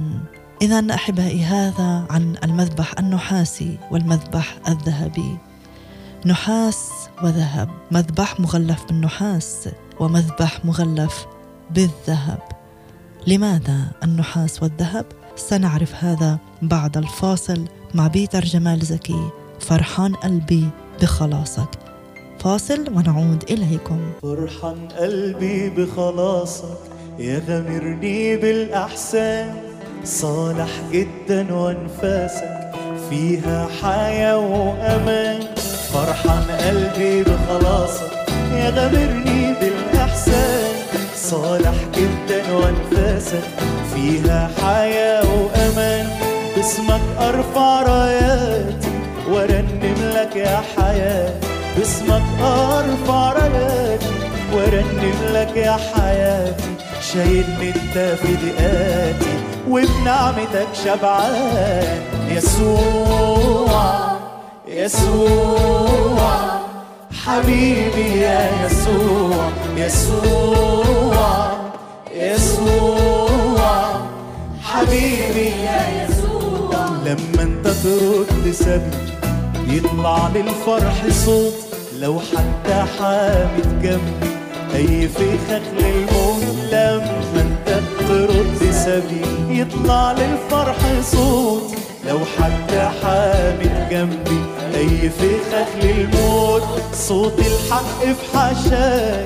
اذا 0.61 0.93
أحبائي 0.93 1.43
هذا 1.43 2.05
عن 2.09 2.35
المذبح 2.43 2.99
النحاسي 2.99 3.77
والمذبح 3.91 4.57
الذهبي. 4.67 5.37
نحاس 6.25 6.89
وذهب. 7.23 7.69
مذبح 7.91 8.39
مغلف 8.39 8.85
بالنحاس 8.85 9.69
ومذبح 9.99 10.65
مغلف 10.65 11.25
بالذهب. 11.71 12.39
لماذا 13.27 13.79
النحاس 14.03 14.63
والذهب؟ 14.63 15.05
سنعرف 15.35 16.03
هذا 16.03 16.37
بعد 16.61 16.97
الفاصل 16.97 17.65
مع 17.93 18.07
بيتر 18.07 18.45
جمال 18.45 18.79
زكي 18.79 19.29
فرحان 19.59 20.15
قلبي 20.15 20.69
بخلاصك. 21.01 21.69
فاصل 22.39 22.85
ونعود 22.93 23.43
إليكم. 23.49 23.99
فرحان 24.21 24.87
قلبي 24.99 25.69
بخلاصك 25.69 26.79
يا 27.19 27.41
غمرني 27.47 28.37
بالأحسان. 28.37 29.55
صالح 30.03 30.69
جدا 30.91 31.53
وانفاسك 31.53 32.71
فيها 33.09 33.67
حياة 33.81 34.37
وأمان. 34.37 35.55
فرحان 35.93 36.43
قلبي 36.43 37.23
بخلاصك 37.23 38.11
يا 38.51 38.69
بالأحسان 38.69 39.58
صالح 41.29 41.75
جدا 41.95 42.53
وانفاسك 42.53 43.43
فيها 43.95 44.49
حياة 44.61 45.23
وأمان. 45.23 46.07
باسمك 46.55 47.01
أرفع 47.19 47.81
راياتي 47.81 48.89
وأرنم 49.29 50.11
لك 50.15 50.35
يا 50.35 50.61
حياة. 50.77 51.33
باسمك 51.77 52.23
أرفع 52.41 53.33
راياتي 53.33 54.05
وأرنم 54.53 55.19
لك 55.33 55.55
يا 55.55 55.77
حياتي. 55.93 56.63
شايلني 57.13 57.69
أنت 57.69 57.97
في 57.97 58.33
دقاتي 58.33 59.35
وبنعمتك 59.67 60.67
شبعان. 60.85 62.01
يسوع 62.29 63.99
يسوع. 64.67 65.78
حبيبي 67.25 68.21
يا 68.21 68.65
يسوع 68.65 69.49
يسوع 69.77 71.51
يسوع. 72.15 74.01
حبيبي 74.63 75.49
يا 75.65 75.81
يسوع. 76.03 76.85
لما 77.05 77.41
انت 77.43 77.67
ترد 77.67 78.51
سبي 78.51 78.97
يطلع 79.67 80.29
للفرح 80.35 81.07
صوت 81.25 81.53
لو 81.99 82.19
حتى 82.19 82.85
حامد 82.99 83.81
جنبي 83.81 84.29
أي 84.75 85.07
فخخ 85.07 85.61
للموت 85.77 86.43
لما 86.71 87.41
انت 87.41 87.79
ترد 87.99 88.71
سبي 88.71 89.59
يطلع 89.59 90.11
للفرح 90.11 90.77
صوت. 91.11 91.75
لو 92.09 92.19
حتى 92.37 92.89
حامد 93.01 93.87
جنبي 93.91 94.41
أي 94.75 95.09
فخخ 95.09 95.67
للموت 95.83 96.63
صوت 96.93 97.39
الحق 97.39 97.99
في 98.03 98.37
حشايا 98.37 99.25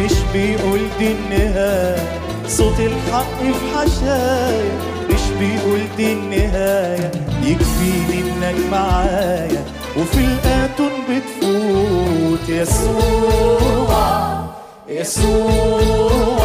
مش 0.00 0.12
بيقول 0.32 0.80
دي 0.98 1.12
النهاية. 1.12 2.20
صوت 2.48 2.80
الحق 2.80 3.40
في 3.42 3.76
حشايا 3.76 4.78
مش 5.10 5.20
بيقول 5.38 5.80
دي 5.96 6.12
النهاية. 6.12 7.10
يكفيني 7.42 8.20
انك 8.20 8.54
معايا 8.72 9.64
وفي 9.96 10.18
الآتون 10.18 10.92
بتفوت. 11.08 12.48
يسوع 12.48 14.40
يسوع 14.88 16.40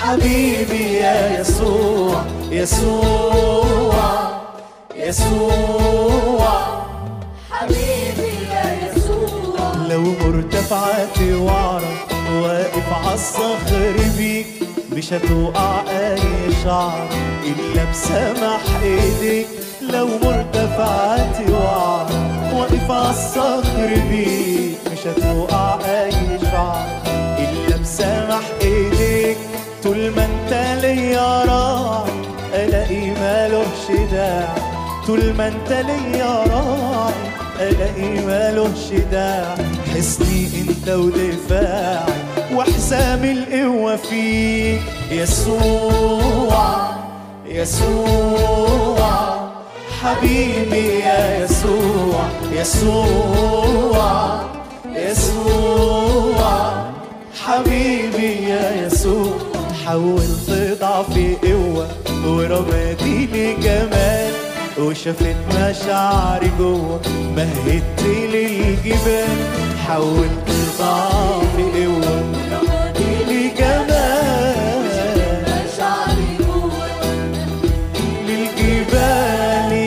حبيبي 0.00 0.92
يا 0.94 1.40
يسوع 1.40 2.24
يسوع. 2.50 4.41
يسوع. 4.96 6.82
حبيبي 7.50 8.32
يا 8.50 8.92
يسوع. 8.96 9.72
لو 9.88 10.00
مرتفعات 10.00 11.18
واعرف 11.20 12.12
واقف 12.42 12.92
عالصخر 13.06 13.94
بيك 14.16 14.46
مش 14.92 15.12
هتوقع 15.12 15.82
اي 15.90 16.18
شعر 16.64 17.08
إلا 17.44 17.84
بسمح 17.90 18.62
إيديك. 18.82 19.46
لو 19.82 20.06
مرتفعات 20.06 21.50
واعرف 21.50 22.54
واقف 22.54 22.90
عالصخر 22.90 23.90
بيك 24.10 24.78
مش 24.92 25.06
هتوقع 25.06 25.78
اي 25.84 26.38
شعر 26.40 26.86
إلا 27.38 27.76
بسمح 27.76 28.42
إيديك. 28.62 29.36
طول 29.84 30.10
ما 30.16 30.24
أنت 30.24 30.82
ليا 30.82 31.44
راعي 31.44 31.61
طول 35.06 35.34
ما 35.34 35.48
انت 35.48 35.72
ليا 35.72 36.44
راعي 36.46 37.14
الاقي 37.60 38.24
مالوش 38.26 38.92
داعي 39.12 39.66
حسني 39.94 40.48
أنت 40.60 40.88
ودفاعي 40.88 42.22
وحسام 42.54 43.24
القوة 43.24 43.96
فيك. 43.96 44.80
يسوع 45.10 46.90
يسوع 47.46 49.40
حبيبي 50.02 51.00
يا 51.00 51.44
يسوع 51.44 52.24
يسوع 52.52 54.40
يسوع 54.96 56.72
حبيبي 57.44 58.48
يا 58.48 58.86
يسوع. 58.86 59.38
حولت 59.86 60.78
ضعفي 60.80 61.36
قوة 61.42 61.88
ورماديني 62.26 63.54
جمال 63.54 64.32
وشافت 64.78 65.36
مشاعري 65.54 66.50
جوه 66.58 67.00
مهدت 67.36 68.02
للجبال 68.32 69.38
حولت 69.86 70.50
ضعفي 70.78 71.84
قوة. 71.84 72.22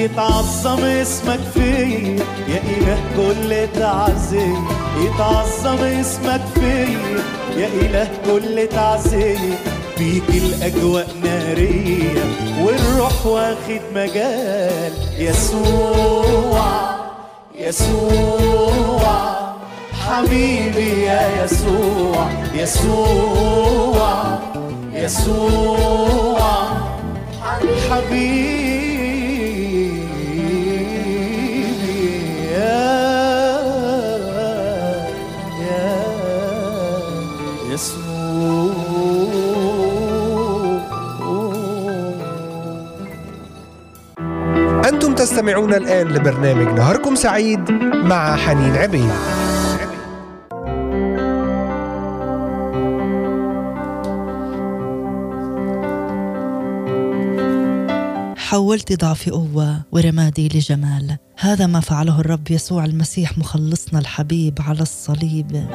يتعظم 0.06 0.84
اسمك 0.84 1.40
فيا. 1.54 2.26
يا 2.48 2.62
إله 2.78 3.00
كل 3.18 3.80
تعزية 3.80 4.58
يتعظم 5.02 5.84
اسمك 5.84 6.42
فيا. 6.56 7.20
يا 7.58 7.68
إله 7.68 8.08
كل 8.26 8.68
تعزية. 8.68 9.75
بيك 9.98 10.30
الأجواء 10.30 11.08
نارية 11.24 12.24
والروح 12.62 13.26
واخد 13.26 13.82
مجال. 13.96 14.94
يسوع 15.18 16.96
يسوع 17.60 19.36
حبيبي 19.94 21.02
يا 21.02 21.44
يسوع 21.44 22.30
يسوع 22.54 24.40
يسوع 24.94 26.66
حبيبي. 27.90 28.56
يسوع. 37.72 39.25
تستمعون 45.16 45.74
الآن 45.74 46.08
لبرنامج 46.08 46.80
نهاركم 46.80 47.16
سعيد 47.16 47.72
مع 47.94 48.36
حنين 48.36 48.76
عبيد. 48.76 49.12
حولت 58.38 59.02
ضعفي 59.02 59.32
قوة 59.32 59.82
ورمادي 59.92 60.48
لجمال. 60.48 61.18
هذا 61.40 61.68
ما 61.68 61.80
فعله 61.80 62.20
الرب 62.20 62.52
يسوع 62.52 62.86
المسيح 62.86 63.38
مخلصنا 63.38 64.00
الحبيب 64.00 64.60
على 64.68 64.82
الصليب. 64.82 65.66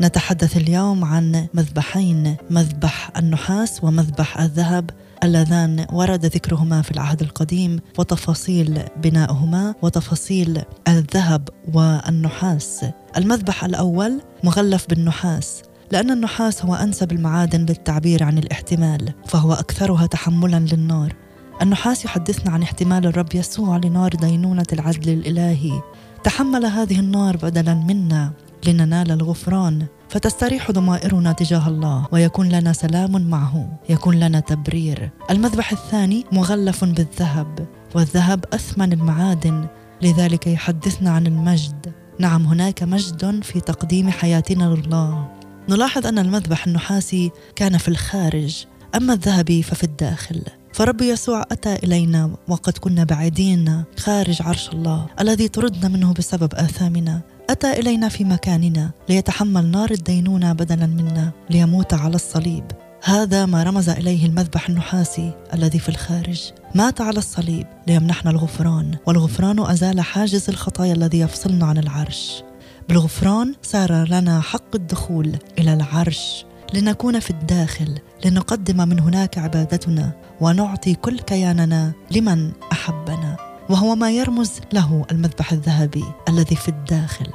نتحدث 0.00 0.56
اليوم 0.56 1.04
عن 1.04 1.46
مذبحين 1.54 2.36
مذبح 2.50 3.10
النحاس 3.16 3.84
ومذبح 3.84 4.40
الذهب. 4.40 4.90
اللذان 5.24 5.86
ورد 5.92 6.26
ذكرهما 6.26 6.82
في 6.82 6.90
العهد 6.90 7.22
القديم 7.22 7.80
وتفاصيل 7.98 8.82
بنائهما 8.96 9.74
وتفاصيل 9.82 10.62
الذهب 10.88 11.48
والنحاس. 11.74 12.84
المذبح 13.16 13.64
الأول 13.64 14.20
مغلف 14.44 14.86
بالنحاس 14.88 15.62
لأن 15.92 16.10
النحاس 16.10 16.64
هو 16.64 16.74
أنسب 16.74 17.12
المعادن 17.12 17.60
للتعبير 17.60 18.24
عن 18.24 18.38
الاحتمال 18.38 19.12
فهو 19.26 19.52
أكثرها 19.52 20.06
تحملا 20.06 20.58
للنار. 20.58 21.16
النحاس 21.62 22.04
يحدثنا 22.04 22.52
عن 22.52 22.62
احتمال 22.62 23.06
الرب 23.06 23.34
يسوع 23.34 23.76
لنار 23.76 24.10
دينونة 24.14 24.66
العدل 24.72 25.12
الإلهي. 25.12 25.82
تحمل 26.24 26.66
هذه 26.66 27.00
النار 27.00 27.36
بدلا 27.36 27.74
منا 27.74 28.32
لننال 28.66 29.10
الغفران. 29.10 29.86
فتستريح 30.12 30.70
ضمائرنا 30.70 31.32
تجاه 31.32 31.68
الله 31.68 32.06
ويكون 32.12 32.48
لنا 32.48 32.72
سلام 32.72 33.30
معه. 33.30 33.78
يكون 33.88 34.20
لنا 34.20 34.40
تبرير. 34.40 35.10
المذبح 35.30 35.72
الثاني 35.72 36.24
مغلف 36.32 36.84
بالذهب 36.84 37.66
والذهب 37.94 38.44
أثمن 38.52 38.92
المعادن 38.92 39.66
لذلك 40.02 40.46
يحدثنا 40.46 41.10
عن 41.10 41.26
المجد. 41.26 41.92
نعم 42.18 42.46
هناك 42.46 42.82
مجد 42.82 43.42
في 43.42 43.60
تقديم 43.60 44.10
حياتنا 44.10 44.64
لله. 44.64 45.28
نلاحظ 45.68 46.06
أن 46.06 46.18
المذبح 46.18 46.66
النحاسي 46.66 47.30
كان 47.56 47.78
في 47.78 47.88
الخارج. 47.88 48.64
أما 48.94 49.12
الذهبي 49.12 49.62
ففي 49.62 49.84
الداخل. 49.84 50.42
فرب 50.72 51.00
يسوع 51.00 51.42
أتى 51.52 51.74
إلينا 51.74 52.30
وقد 52.48 52.78
كنا 52.78 53.04
بعيدين 53.04 53.84
خارج 53.98 54.42
عرش 54.42 54.68
الله 54.68 55.06
الذي 55.20 55.48
طردنا 55.48 55.88
منه 55.88 56.12
بسبب 56.12 56.54
آثامنا. 56.54 57.20
أتى 57.52 57.72
إلينا 57.72 58.08
في 58.08 58.24
مكاننا 58.24 58.90
ليتحمل 59.08 59.66
نار 59.66 59.90
الدينونة 59.90 60.52
بدلا 60.52 60.86
منا 60.86 61.32
ليموت 61.50 61.94
على 61.94 62.14
الصليب. 62.14 62.64
هذا 63.04 63.46
ما 63.46 63.62
رمز 63.62 63.88
إليه 63.88 64.26
المذبح 64.26 64.68
النحاسي 64.68 65.32
الذي 65.54 65.78
في 65.78 65.88
الخارج. 65.88 66.52
مات 66.74 67.00
على 67.00 67.18
الصليب 67.18 67.66
ليمنحنا 67.86 68.30
الغفران 68.30 68.96
والغفران 69.06 69.60
أزال 69.60 70.00
حاجز 70.00 70.48
الخطايا 70.48 70.92
الذي 70.92 71.18
يفصلنا 71.18 71.66
عن 71.66 71.78
العرش. 71.78 72.42
بالغفران 72.88 73.54
صار 73.62 74.08
لنا 74.08 74.40
حق 74.40 74.74
الدخول 74.74 75.36
إلى 75.58 75.74
العرش. 75.74 76.44
لنكون 76.74 77.20
في 77.20 77.30
الداخل 77.30 77.98
لنقدم 78.24 78.88
من 78.88 79.00
هناك 79.00 79.38
عبادتنا 79.38 80.12
ونعطي 80.40 80.94
كل 80.94 81.18
كياننا 81.18 81.92
لمن 82.10 82.52
أحبنا. 82.72 83.51
وهو 83.72 83.94
ما 83.94 84.10
يرمز 84.10 84.52
له 84.72 85.06
المذبح 85.10 85.52
الذهبي 85.52 86.04
الذي 86.28 86.56
في 86.56 86.68
الداخل. 86.68 87.26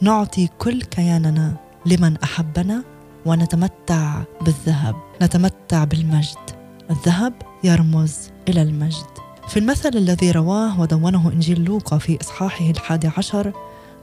نعطي 0.00 0.48
كل 0.58 0.82
كياننا 0.82 1.56
لمن 1.86 2.16
أحبنا 2.16 2.82
ونتمتع 3.26 4.22
بالذهب 4.40 4.96
نتمتع 5.22 5.84
بالمجد. 5.84 6.36
الذهب 6.90 7.32
يرمز 7.64 8.16
إلى 8.48 8.62
المجد. 8.62 9.06
في 9.48 9.58
المثل 9.58 9.90
الذي 9.94 10.30
رواه 10.30 10.80
ودونه 10.80 11.32
إنجيل 11.32 11.64
لوقا 11.64 11.98
في 11.98 12.18
إصحاحه 12.20 12.70
الحادي 12.70 13.10
عشر 13.16 13.52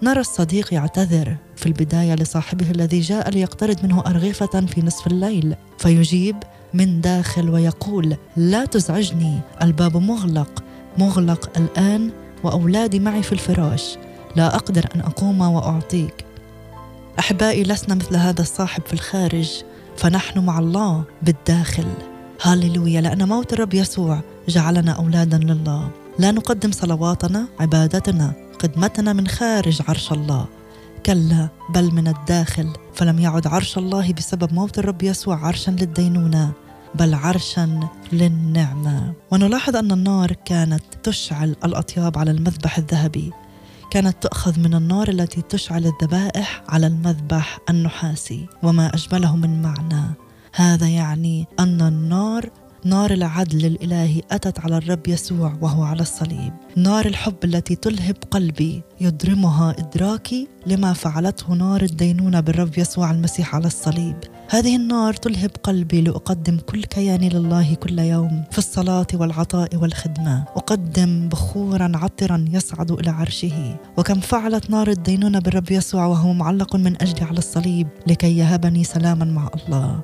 نرى 0.04 0.20
الصديق 0.20 0.74
يعتذر 0.74 1.36
في 1.56 1.66
البداية 1.66 2.16
لصاحبه 2.16 2.72
الذي 2.72 3.00
جاء 3.00 3.30
ليقترض 3.30 3.84
منه 3.84 4.04
أرغفة 4.08 4.66
في 4.66 4.82
نصف 4.82 5.08
الليل 5.08 5.56
فيجيب 5.78 6.36
من 6.74 7.02
داخل 7.02 7.50
ويقول 7.50 8.16
لا 8.38 8.66
تزعجني 8.66 9.40
الباب 9.62 9.98
مغلق 9.98 10.64
مغلق 10.98 11.50
الآن 11.58 12.12
وأولادي 12.44 13.00
معي 13.00 13.24
في 13.24 13.32
الفراش. 13.32 13.98
لا 14.36 14.56
أقدر 14.56 14.86
أن 14.96 15.00
أقوم 15.00 15.42
وأعطيك. 15.42 16.26
أحبائي 17.20 17.64
لسنا 17.64 17.96
مثل 17.96 18.16
هذا 18.16 18.42
الصاحب 18.42 18.84
في 18.86 18.94
الخارج 18.94 19.64
فنحن 19.98 20.40
مع 20.40 20.60
الله 20.60 21.04
بالداخل. 21.22 21.88
هاليلويا 22.42 23.02
لأن 23.02 23.28
موت 23.28 23.54
الرب 23.54 23.74
يسوع 23.74 24.22
جعلنا 24.48 24.92
أولادا 24.92 25.38
لله. 25.38 25.90
لا 26.20 26.32
نقدم 26.32 26.72
صلواتنا 26.72 27.46
عبادتنا 27.60 28.34
خدمتنا 28.62 29.14
من 29.14 29.28
خارج 29.28 29.82
عرش 29.88 30.12
الله. 30.12 30.46
كلا 31.06 31.48
بل 31.70 31.96
من 31.96 32.08
الداخل. 32.08 32.74
فلم 32.94 33.20
يعد 33.20 33.48
عرش 33.48 33.78
الله 33.78 34.14
بسبب 34.14 34.54
موت 34.54 34.80
الرب 34.80 35.04
يسوع 35.04 35.46
عرشا 35.48 35.72
للدينونة. 35.72 36.52
بل 36.96 37.14
عرشا 37.14 37.80
للنعمة. 38.14 39.14
ونلاحظ 39.32 39.76
أن 39.76 39.92
النار 39.92 40.32
كانت 40.32 40.84
تشعل 41.04 41.56
الأطياب 41.66 42.18
على 42.18 42.32
المذبح 42.32 42.78
الذهبي. 42.78 43.32
كانت 43.92 44.24
تؤخذ 44.24 44.60
من 44.60 44.74
النار 44.74 45.10
التي 45.10 45.42
تشعل 45.42 45.86
الذبائح 45.86 46.64
على 46.70 46.88
المذبح 46.88 47.60
النحاسي 47.70 48.48
وما 48.64 48.88
أجمله 48.96 49.36
من 49.36 49.62
معنى. 49.62 50.04
هذا 50.56 50.88
يعني 50.88 51.48
أن 51.60 51.82
النار 51.82 52.50
نار 52.86 53.12
العدل 53.12 53.66
الإلهي 53.66 54.22
أتت 54.32 54.60
على 54.60 54.78
الرب 54.78 55.08
يسوع 55.08 55.58
وهو 55.62 55.84
على 55.84 56.02
الصليب. 56.02 56.54
نار 56.78 57.06
الحب 57.06 57.36
التي 57.44 57.76
تلهب 57.76 58.16
قلبي 58.32 58.82
يضرمها 59.02 59.76
إدراكي 59.78 60.48
لما 60.66 60.94
فعلته 60.94 61.54
نار 61.54 61.82
الدينونة 61.82 62.40
بالرب 62.40 62.78
يسوع 62.78 63.12
المسيح 63.12 63.56
على 63.56 63.68
الصليب. 63.68 64.16
هذه 64.50 64.76
النار 64.76 65.14
تلهب 65.14 65.52
قلبي 65.64 66.02
لأقدم 66.02 66.58
كل 66.58 66.84
كياني 66.84 67.30
لله 67.30 67.74
كل 67.74 68.00
يوم 68.00 68.44
في 68.52 68.58
الصلاة 68.58 69.08
والعطاء 69.14 69.76
والخدمة. 69.76 70.46
أقدم 70.56 71.30
بخورا 71.30 71.92
عطرا 71.96 72.46
يصعد 72.52 72.92
إلى 72.92 73.10
عرشه. 73.10 73.76
وكم 73.98 74.20
فعلت 74.20 74.70
نار 74.70 74.88
الدينونة 74.88 75.40
بالرب 75.40 75.72
يسوع 75.72 76.06
وهو 76.06 76.34
معلق 76.34 76.76
من 76.76 77.02
أجلي 77.02 77.26
على 77.26 77.38
الصليب 77.38 77.88
لكي 78.08 78.38
يهبني 78.38 78.84
سلاما 78.84 79.26
مع 79.26 79.50
الله. 79.56 80.02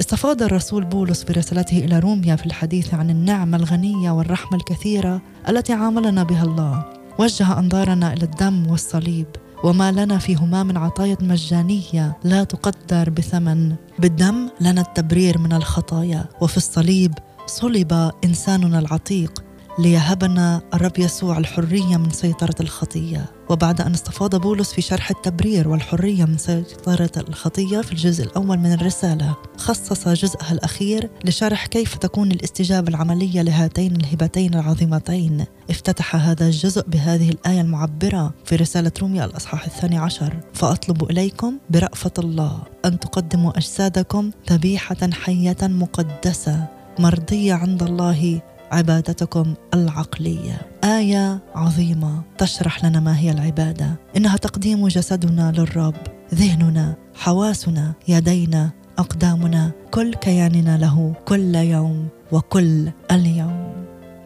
استفاض 0.00 0.42
الرسول 0.42 0.84
بولس 0.84 1.22
برسالته 1.22 1.78
إلى 1.78 1.98
روميا 1.98 2.36
في 2.36 2.46
الحديث 2.46 2.94
عن 2.94 3.10
النعمة 3.10 3.56
الغنية 3.56 4.10
والرحمة 4.10 4.58
الكثيرة 4.58 5.22
التي 5.48 5.72
عاملنا 5.72 6.22
بها 6.22 6.44
الله. 6.44 6.84
وجه 7.18 7.58
أنظارنا 7.58 8.12
إلى 8.12 8.22
الدم 8.22 8.70
والصليب 8.70 9.26
وما 9.64 9.92
لنا 9.92 10.18
فيهما 10.18 10.62
من 10.62 10.76
عطايا 10.76 11.16
مجانية 11.20 12.16
لا 12.24 12.44
تقدر 12.44 13.10
بثمن. 13.10 13.74
بالدم 13.98 14.48
لنا 14.60 14.80
التبرير 14.80 15.38
من 15.38 15.52
الخطايا 15.52 16.24
وفي 16.40 16.56
الصليب 16.56 17.14
صلب 17.46 18.10
إنساننا 18.24 18.78
العتيق. 18.78 19.44
ليهبنا 19.78 20.60
الرب 20.74 20.98
يسوع 20.98 21.38
الحرية 21.38 21.96
من 21.96 22.10
سيطرة 22.10 22.54
الخطية. 22.60 23.24
وبعد 23.50 23.80
أن 23.80 23.92
استفاض 23.94 24.36
بولس 24.36 24.72
في 24.72 24.82
شرح 24.82 25.10
التبرير 25.10 25.68
والحرية 25.68 26.24
من 26.24 26.38
سيطرة 26.38 27.10
الخطية 27.16 27.80
في 27.80 27.92
الجزء 27.92 28.24
الأول 28.24 28.58
من 28.58 28.72
الرسالة 28.72 29.36
خصص 29.56 30.08
جزءها 30.08 30.52
الأخير 30.52 31.10
لشرح 31.24 31.66
كيف 31.66 31.96
تكون 31.96 32.32
الاستجابة 32.32 32.88
العملية 32.88 33.42
لهاتين 33.42 33.96
الهبتين 33.96 34.54
العظيمتين. 34.54 35.44
افتتح 35.70 36.16
هذا 36.16 36.46
الجزء 36.46 36.88
بهذه 36.88 37.30
الآية 37.30 37.60
المعبرة 37.60 38.34
في 38.44 38.56
رسالة 38.56 38.92
روميا 39.00 39.24
الأصحاح 39.24 39.64
الثاني 39.64 39.98
عشر. 39.98 40.36
فأطلب 40.54 41.10
إليكم 41.10 41.54
برأفة 41.70 42.12
الله 42.18 42.62
أن 42.84 43.00
تقدموا 43.00 43.58
أجسادكم 43.58 44.30
ذبيحة 44.50 45.10
حية 45.12 45.56
مقدسة 45.62 46.66
مرضية 46.98 47.54
عند 47.54 47.82
الله 47.82 48.40
عبادتكم 48.72 49.54
العقلية. 49.74 50.60
آية 50.84 51.38
عظيمة 51.54 52.22
تشرح 52.38 52.84
لنا 52.84 53.00
ما 53.00 53.18
هي 53.18 53.30
العبادة. 53.30 53.94
إنها 54.16 54.36
تقديم 54.36 54.88
جسدنا 54.88 55.52
للرب 55.52 55.94
ذهننا 56.34 56.94
حواسنا 57.14 57.92
يدينا 58.08 58.70
أقدامنا 58.98 59.70
كل 59.90 60.14
كياننا 60.14 60.78
له 60.78 61.14
كل 61.24 61.54
يوم 61.54 62.08
وكل 62.32 62.90
اليوم. 63.10 63.72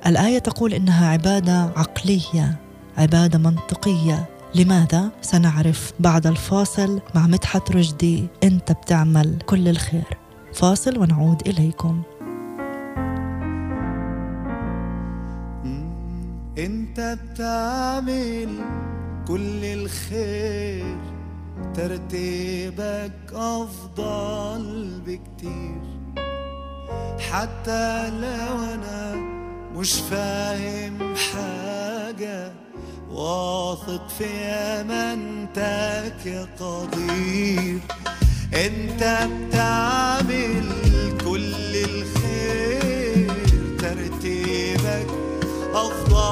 الآية 0.07 0.39
تقول 0.39 0.75
إنها 0.75 1.09
عبادة 1.09 1.63
عقلية 1.77 2.59
عبادة 2.99 3.39
منطقية. 3.39 4.29
لماذا؟ 4.55 5.11
سنعرف 5.23 5.93
بعد 6.01 6.27
الفاصل 6.27 7.01
مع 7.15 7.27
مدحت 7.27 7.73
رشدي. 7.73 8.27
أنت 8.45 8.73
بتعمل 8.73 9.39
كل 9.47 9.69
الخير. 9.69 10.19
فاصل 10.55 10.99
ونعود 10.99 11.49
إليكم. 11.49 12.03
انت 16.93 17.19
بتعمل 17.25 18.49
كل 19.29 19.65
الخير 19.65 20.97
ترتيبك 21.75 23.13
أفضل 23.33 25.01
بكتير. 25.07 25.83
حتى 27.31 28.11
لو 28.11 28.65
أنا 28.75 29.15
مش 29.77 29.93
فاهم 29.93 31.15
حاجة 31.17 32.53
واثق 33.11 34.09
في 34.09 34.27
أمانتك 34.81 36.27
يا 36.27 36.47
قدير. 36.61 37.81
انت 38.55 39.29
بتعمل 39.33 40.73
كل 41.25 41.77
الخير 41.77 43.33
ترتيبك 43.79 45.22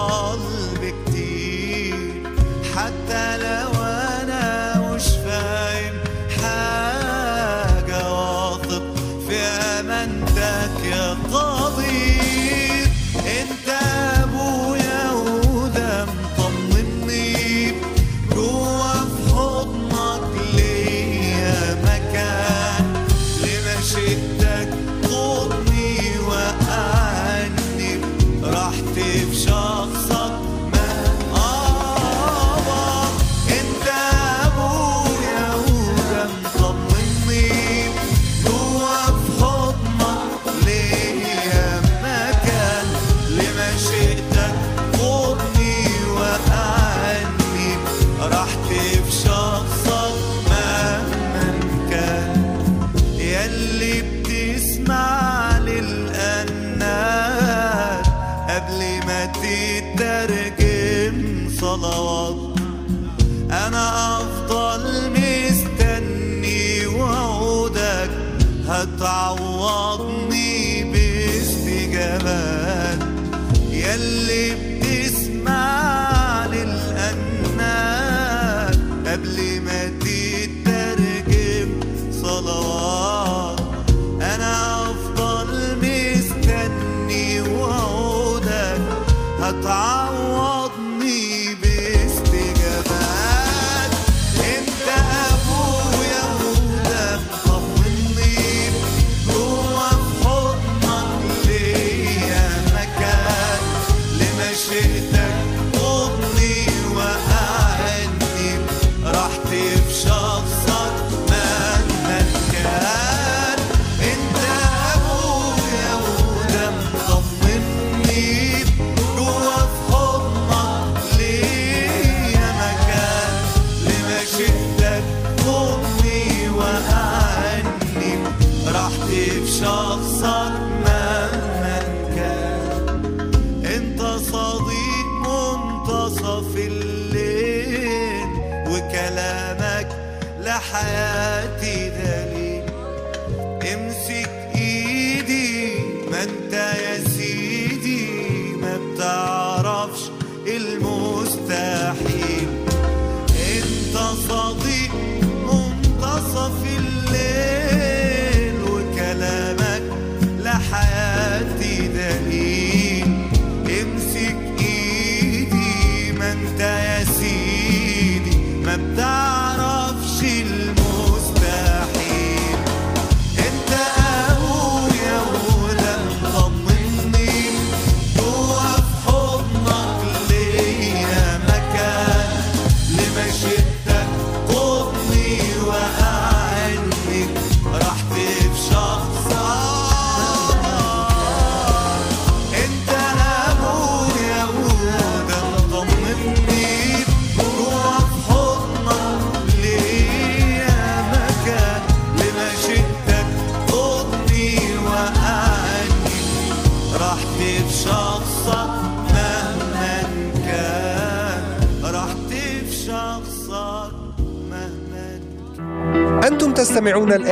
أفضل 0.06 0.78
بكتير. 0.82 2.22
حتى 2.76 3.38
لو 3.38 3.82
أنا 3.82 4.76
مش 4.94 5.02
فاهم 5.02 5.94
حاجة 6.42 8.12
واثق 8.12 8.82
في 9.28 9.36
أمانتك 9.80 10.84
يا 10.84 11.10
قدير 11.10 11.69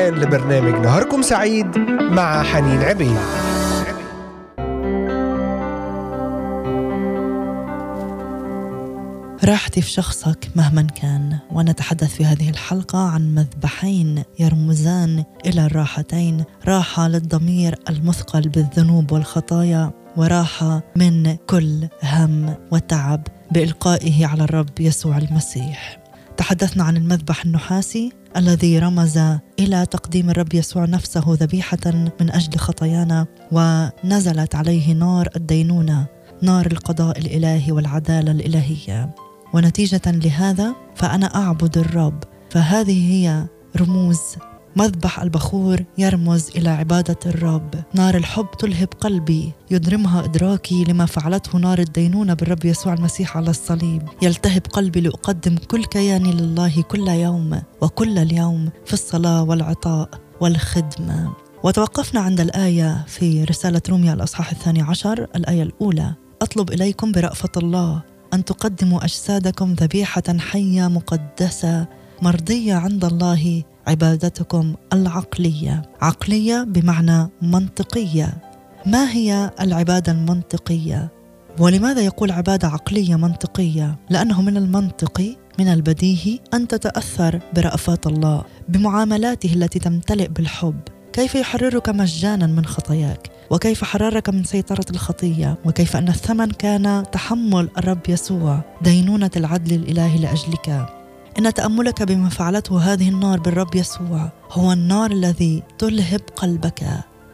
الآن 0.08 0.22
لبرنامج 0.22 0.74
نهاركم 0.74 1.22
سعيد 1.22 1.78
مع 2.00 2.42
حنين 2.42 2.82
عبيد. 2.82 3.16
راحتي 9.44 9.82
في 9.82 9.90
شخصك 9.90 10.48
مهما 10.56 10.82
كان 10.82 11.38
ونتحدث 11.52 12.14
في 12.14 12.24
هذه 12.24 12.50
الحلقة 12.50 12.98
عن 12.98 13.34
مذبحين 13.34 14.22
يرمزان 14.38 15.24
إلى 15.46 15.66
الراحتين 15.66 16.44
راحة 16.66 17.08
للضمير 17.08 17.74
المثقل 17.88 18.48
بالذنوب 18.48 19.12
والخطايا 19.12 19.90
وراحة 20.16 20.82
من 20.96 21.36
كل 21.36 21.88
هم 22.02 22.54
وتعب 22.70 23.26
بإلقائه 23.50 24.26
على 24.26 24.44
الرب 24.44 24.80
يسوع 24.80 25.18
المسيح. 25.18 25.97
تحدثنا 26.38 26.84
عن 26.84 26.96
المذبح 26.96 27.44
النحاسي 27.44 28.12
الذي 28.36 28.78
رمز 28.78 29.18
إلى 29.58 29.86
تقديم 29.86 30.30
الرب 30.30 30.54
يسوع 30.54 30.84
نفسه 30.84 31.24
ذبيحة 31.28 32.10
من 32.20 32.30
أجل 32.30 32.58
خطايانا 32.58 33.26
ونزلت 33.52 34.54
عليه 34.54 34.92
نار 34.92 35.28
الدينونة 35.36 36.06
نار 36.42 36.66
القضاء 36.66 37.18
الإلهي 37.18 37.72
والعدالة 37.72 38.30
الإلهية. 38.30 39.14
ونتيجة 39.54 40.00
لهذا 40.06 40.74
فأنا 40.94 41.26
أعبد 41.34 41.78
الرب. 41.78 42.24
فهذه 42.50 43.12
هي 43.12 43.46
رموز 43.80 44.20
مذبح 44.78 45.20
البخور 45.20 45.84
يرمز 45.98 46.50
إلى 46.56 46.68
عبادة 46.68 47.18
الرب. 47.26 47.74
نار 47.94 48.16
الحب 48.16 48.46
تلهب 48.58 48.88
قلبي. 49.00 49.52
يضرمها 49.70 50.24
إدراكي 50.24 50.84
لما 50.84 51.06
فعلته 51.06 51.58
نار 51.58 51.78
الدينونة 51.78 52.34
بالرب 52.34 52.64
يسوع 52.64 52.94
المسيح 52.94 53.36
على 53.36 53.50
الصليب. 53.50 54.02
يلتهب 54.22 54.62
قلبي 54.72 55.00
لأقدم 55.00 55.56
كل 55.56 55.84
كياني 55.84 56.32
لله 56.32 56.82
كل 56.82 57.08
يوم 57.08 57.62
وكل 57.80 58.18
اليوم 58.18 58.70
في 58.86 58.92
الصلاة 58.92 59.42
والعطاء 59.42 60.08
والخدمة. 60.40 61.32
وتوقفنا 61.64 62.20
عند 62.20 62.40
الآية 62.40 63.04
في 63.06 63.44
رسالة 63.44 63.82
روميا 63.88 64.12
الأصحاح 64.12 64.50
الثاني 64.50 64.82
عشر 64.82 65.26
الآية 65.36 65.62
الأولى. 65.62 66.14
أطلب 66.42 66.70
إليكم 66.70 67.12
برأفة 67.12 67.52
الله 67.56 68.02
أن 68.34 68.44
تقدموا 68.44 69.04
أجسادكم 69.04 69.72
ذبيحة 69.72 70.38
حية 70.38 70.88
مقدسة 70.88 71.86
مرضية 72.22 72.74
عند 72.74 73.04
الله 73.04 73.62
عبادتكم 73.88 74.74
العقلية. 74.92 75.82
عقلية 76.00 76.64
بمعنى 76.68 77.28
منطقية. 77.42 78.38
ما 78.86 79.10
هي 79.10 79.50
العبادة 79.60 80.12
المنطقية؟ 80.12 81.08
ولماذا 81.58 82.00
يقول 82.00 82.30
عبادة 82.30 82.68
عقلية 82.68 83.16
منطقية؟ 83.16 83.98
لأنه 84.10 84.42
من 84.42 84.56
المنطقي 84.56 85.36
من 85.58 85.68
البديهي 85.68 86.38
أن 86.54 86.68
تتأثر 86.68 87.40
برأفات 87.56 88.06
الله 88.06 88.44
بمعاملاته 88.68 89.54
التي 89.54 89.78
تمتلئ 89.78 90.28
بالحب. 90.28 90.80
كيف 91.12 91.34
يحررك 91.34 91.88
مجانا 91.88 92.46
من 92.46 92.66
خطاياك؟ 92.66 93.30
وكيف 93.50 93.84
حررك 93.84 94.28
من 94.28 94.44
سيطرة 94.44 94.86
الخطية؟ 94.90 95.58
وكيف 95.64 95.96
أن 95.96 96.08
الثمن 96.08 96.50
كان 96.50 97.04
تحمل 97.12 97.68
الرب 97.78 98.08
يسوع 98.08 98.60
دينونة 98.82 99.30
العدل 99.36 99.74
الإلهي 99.74 100.18
لأجلك؟ 100.18 100.97
إن 101.38 101.54
تأملك 101.54 102.02
بما 102.02 102.28
فعلته 102.28 102.78
هذه 102.92 103.08
النار 103.08 103.40
بالرب 103.40 103.74
يسوع 103.74 104.32
هو 104.52 104.72
النار 104.72 105.10
الذي 105.10 105.62
تلهب 105.78 106.20
قلبك. 106.36 106.84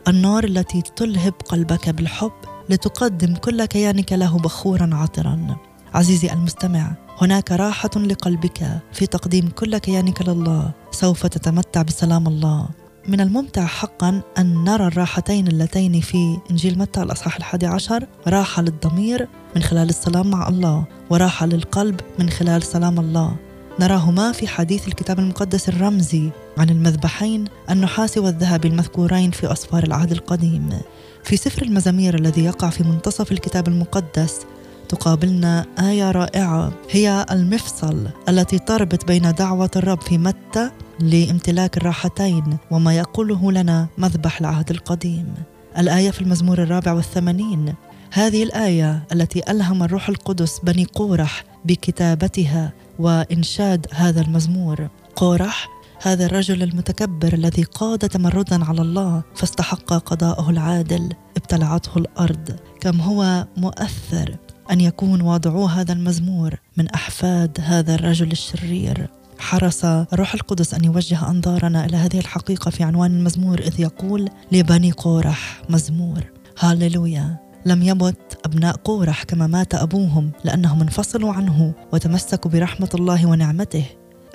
النار 0.09 0.45
التي 0.45 0.83
تلهب 0.97 1.33
قلبك 1.49 1.89
بالحب 1.89 2.33
لتقدم 2.71 3.35
كل 3.35 3.65
كيانك 3.65 4.13
له 4.13 4.39
بخورا 4.39 4.91
عطرا. 4.93 5.57
عزيزي 5.95 6.33
المستمع 6.33 6.93
هناك 7.21 7.53
راحة 7.53 7.91
لقلبك 7.97 8.81
في 8.93 9.07
تقديم 9.07 9.49
كل 9.49 9.79
كيانك 9.79 10.29
لله. 10.29 10.73
سوف 10.91 11.27
تتمتع 11.27 11.83
بسلام 11.83 12.27
الله. 12.27 12.69
من 13.09 13.21
الممتع 13.21 13.67
حقا 13.67 14.23
أن 14.39 14.65
نرى 14.65 14.87
الراحتين 14.87 15.49
اللتين 15.49 16.01
في 16.01 16.37
إنجيل 16.51 16.79
متى 16.79 17.03
الأصحاح 17.03 17.37
الحادي 17.37 17.67
عشر. 17.67 18.07
راحة 18.29 18.63
للضمير 18.63 19.29
من 19.57 19.63
خلال 19.63 19.89
السلام 19.89 20.31
مع 20.31 20.49
الله 20.49 20.85
وراحة 21.11 21.47
للقلب 21.47 22.01
من 22.19 22.31
خلال 22.31 22.63
سلام 22.63 23.01
الله. 23.01 23.37
نراهما 23.81 24.33
في 24.33 24.49
حديث 24.49 24.89
الكتاب 24.89 25.19
المقدس 25.19 25.69
الرمزي 25.69 26.31
عن 26.59 26.71
المذبحين 26.71 27.45
النحاس 27.71 28.19
والذهب 28.19 28.65
المذكورين 28.65 29.31
في 29.31 29.53
أسفار 29.53 29.85
العهد 29.85 30.13
القديم. 30.13 30.69
في 31.25 31.37
سفر 31.37 31.63
المزامير 31.63 32.15
الذي 32.15 32.45
يقع 32.45 32.71
في 32.71 32.83
منتصف 32.83 33.33
الكتاب 33.33 33.69
المقدس 33.69 34.41
تقابلنا 34.89 35.67
آية 35.79 36.11
رائعة 36.11 36.73
هي 36.91 37.27
المفصل 37.31 38.07
التي 38.29 38.59
تربط 38.59 39.07
بين 39.07 39.33
دعوة 39.33 39.71
الرب 39.77 40.01
في 40.01 40.19
متى 40.19 40.71
لامتلاك 41.01 41.77
الراحتين 41.77 42.57
وما 42.71 42.97
يقوله 42.97 43.53
لنا 43.53 43.87
مذبح 43.99 44.41
العهد 44.41 44.71
القديم. 44.71 45.35
الآية 45.79 46.11
في 46.11 46.21
المزمور 46.21 46.63
الرابع 46.63 46.93
والثمانين 46.93 47.75
هذه 48.15 48.43
الآية 48.43 49.03
التي 49.13 49.51
ألهم 49.51 49.83
الروح 49.83 50.09
القدس 50.09 50.59
بني 50.59 50.85
قورح 50.85 51.45
بكتابتها 51.65 52.73
وإنشاد 52.99 53.87
هذا 53.93 54.21
المزمور. 54.21 54.89
قورح 55.17 55.69
هذا 56.03 56.27
الرجل 56.27 56.63
المتكبر 56.63 57.33
الذي 57.33 57.63
قاد 57.63 57.99
تمردا 57.99 58.65
على 58.65 58.83
الله 58.83 59.23
فاستحق 59.35 59.93
قضاءه 59.93 60.51
العادل 60.51 61.13
ابتلعته 61.37 61.99
الأرض. 61.99 62.57
كم 62.81 63.01
هو 63.01 63.47
مؤثر 63.57 64.37
أن 64.71 64.81
يكون 64.81 65.21
واضعو 65.21 65.67
هذا 65.67 65.93
المزمور 65.93 66.55
من 66.77 66.89
أحفاد 66.89 67.59
هذا 67.61 67.95
الرجل 67.95 68.33
الشرير. 68.33 69.09
حرص 69.39 69.85
الروح 69.85 70.35
القدس 70.35 70.75
أن 70.75 70.85
يوجه 70.85 71.31
أنظارنا 71.31 71.85
إلى 71.85 71.97
هذه 71.97 72.19
الحقيقة 72.19 72.71
في 72.71 72.83
عنوان 72.83 73.11
المزمور 73.11 73.59
إذ 73.59 73.81
يقول 73.81 74.29
لبني 74.53 74.93
قورح 74.93 75.63
مزمور. 75.69 76.25
هاللويا 76.59 77.44
لم 77.67 77.83
يمت 77.83 78.39
أبناء 78.45 78.77
قورح 78.77 79.23
كما 79.23 79.47
مات 79.47 79.75
أبوهم 79.75 80.31
لأنهم 80.45 80.81
انفصلوا 80.81 81.33
عنه 81.33 81.73
وتمسكوا 81.93 82.51
برحمة 82.51 82.89
الله 82.95 83.27
ونعمته. 83.27 83.85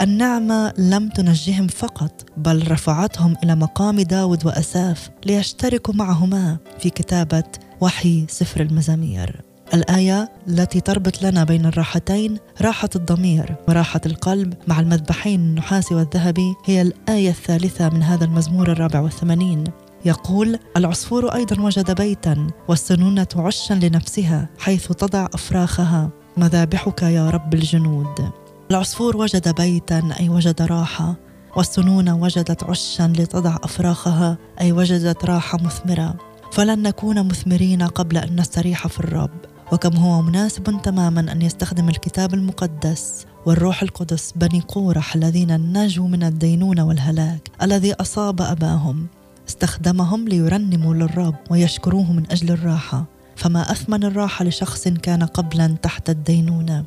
النعمة 0.01 0.73
لم 0.77 1.09
تنجهم 1.09 1.67
فقط 1.67 2.25
بل 2.37 2.71
رفعتهم 2.71 3.35
إلى 3.43 3.55
مقام 3.55 4.01
داود 4.01 4.45
وأساف 4.45 5.09
ليشتركوا 5.25 5.93
معهما 5.93 6.57
في 6.79 6.89
كتابة 6.89 7.43
وحي 7.81 8.25
سفر 8.29 8.61
المزامير. 8.61 9.41
الآية 9.73 10.31
التي 10.47 10.81
تربط 10.81 11.23
لنا 11.23 11.43
بين 11.43 11.65
الراحتين 11.65 12.37
راحة 12.61 12.89
الضمير 12.95 13.55
وراحة 13.67 14.01
القلب 14.05 14.53
مع 14.67 14.79
المذبحين 14.79 15.39
النحاسي 15.39 15.95
والذهبي 15.95 16.55
هي 16.65 16.81
الآية 16.81 17.29
الثالثة 17.29 17.89
من 17.89 18.03
هذا 18.03 18.25
المزمور 18.25 18.71
الرابع 18.71 18.99
والثمانين. 18.99 19.63
يقول 20.05 20.59
العصفور 20.77 21.35
أيضا 21.35 21.61
وجد 21.61 22.01
بيتا 22.01 22.47
والسنونة 22.67 23.27
عشا 23.35 23.73
لنفسها 23.73 24.49
حيث 24.59 24.87
تضع 24.87 25.27
أفراخها. 25.33 26.09
مذابحك 26.37 27.01
يا 27.01 27.29
رب 27.29 27.53
الجنود. 27.53 28.31
العصفور 28.71 29.17
وجد 29.17 29.55
بيتا 29.55 30.09
أي 30.19 30.29
وجد 30.29 30.61
راحة. 30.61 31.15
والسنونة 31.55 32.17
وجدت 32.17 32.63
عشا 32.63 33.03
لتضع 33.03 33.57
أفراخها 33.63 34.37
أي 34.61 34.71
وجدت 34.71 35.25
راحة 35.25 35.57
مثمرة. 35.57 36.15
فلن 36.51 36.81
نكون 36.81 37.27
مثمرين 37.27 37.83
قبل 37.83 38.17
أن 38.17 38.39
نستريح 38.39 38.87
في 38.87 38.99
الرب. 38.99 39.31
وكم 39.71 39.97
هو 39.97 40.21
مناسب 40.21 40.81
تماما 40.83 41.31
أن 41.31 41.41
يستخدم 41.41 41.89
الكتاب 41.89 42.33
المقدس 42.33 43.25
والروح 43.45 43.81
القدس 43.81 44.33
بني 44.35 44.61
قورح 44.67 45.15
الذين 45.15 45.77
نجوا 45.77 46.07
من 46.07 46.23
الدينونة 46.23 46.87
والهلاك 46.87 47.51
الذي 47.61 47.93
أصاب 47.93 48.41
أباهم. 48.41 49.07
استخدمهم 49.49 50.27
ليرنموا 50.27 50.93
للرب 50.93 51.35
ويشكروه 51.49 52.11
من 52.11 52.23
أجل 52.31 52.51
الراحة 52.51 53.05
فما 53.35 53.71
أثمن 53.71 54.03
الراحة 54.03 54.45
لشخص 54.45 54.87
كان 54.87 55.23
قبلا 55.23 55.75
تحت 55.81 56.09
الدينونة 56.09 56.85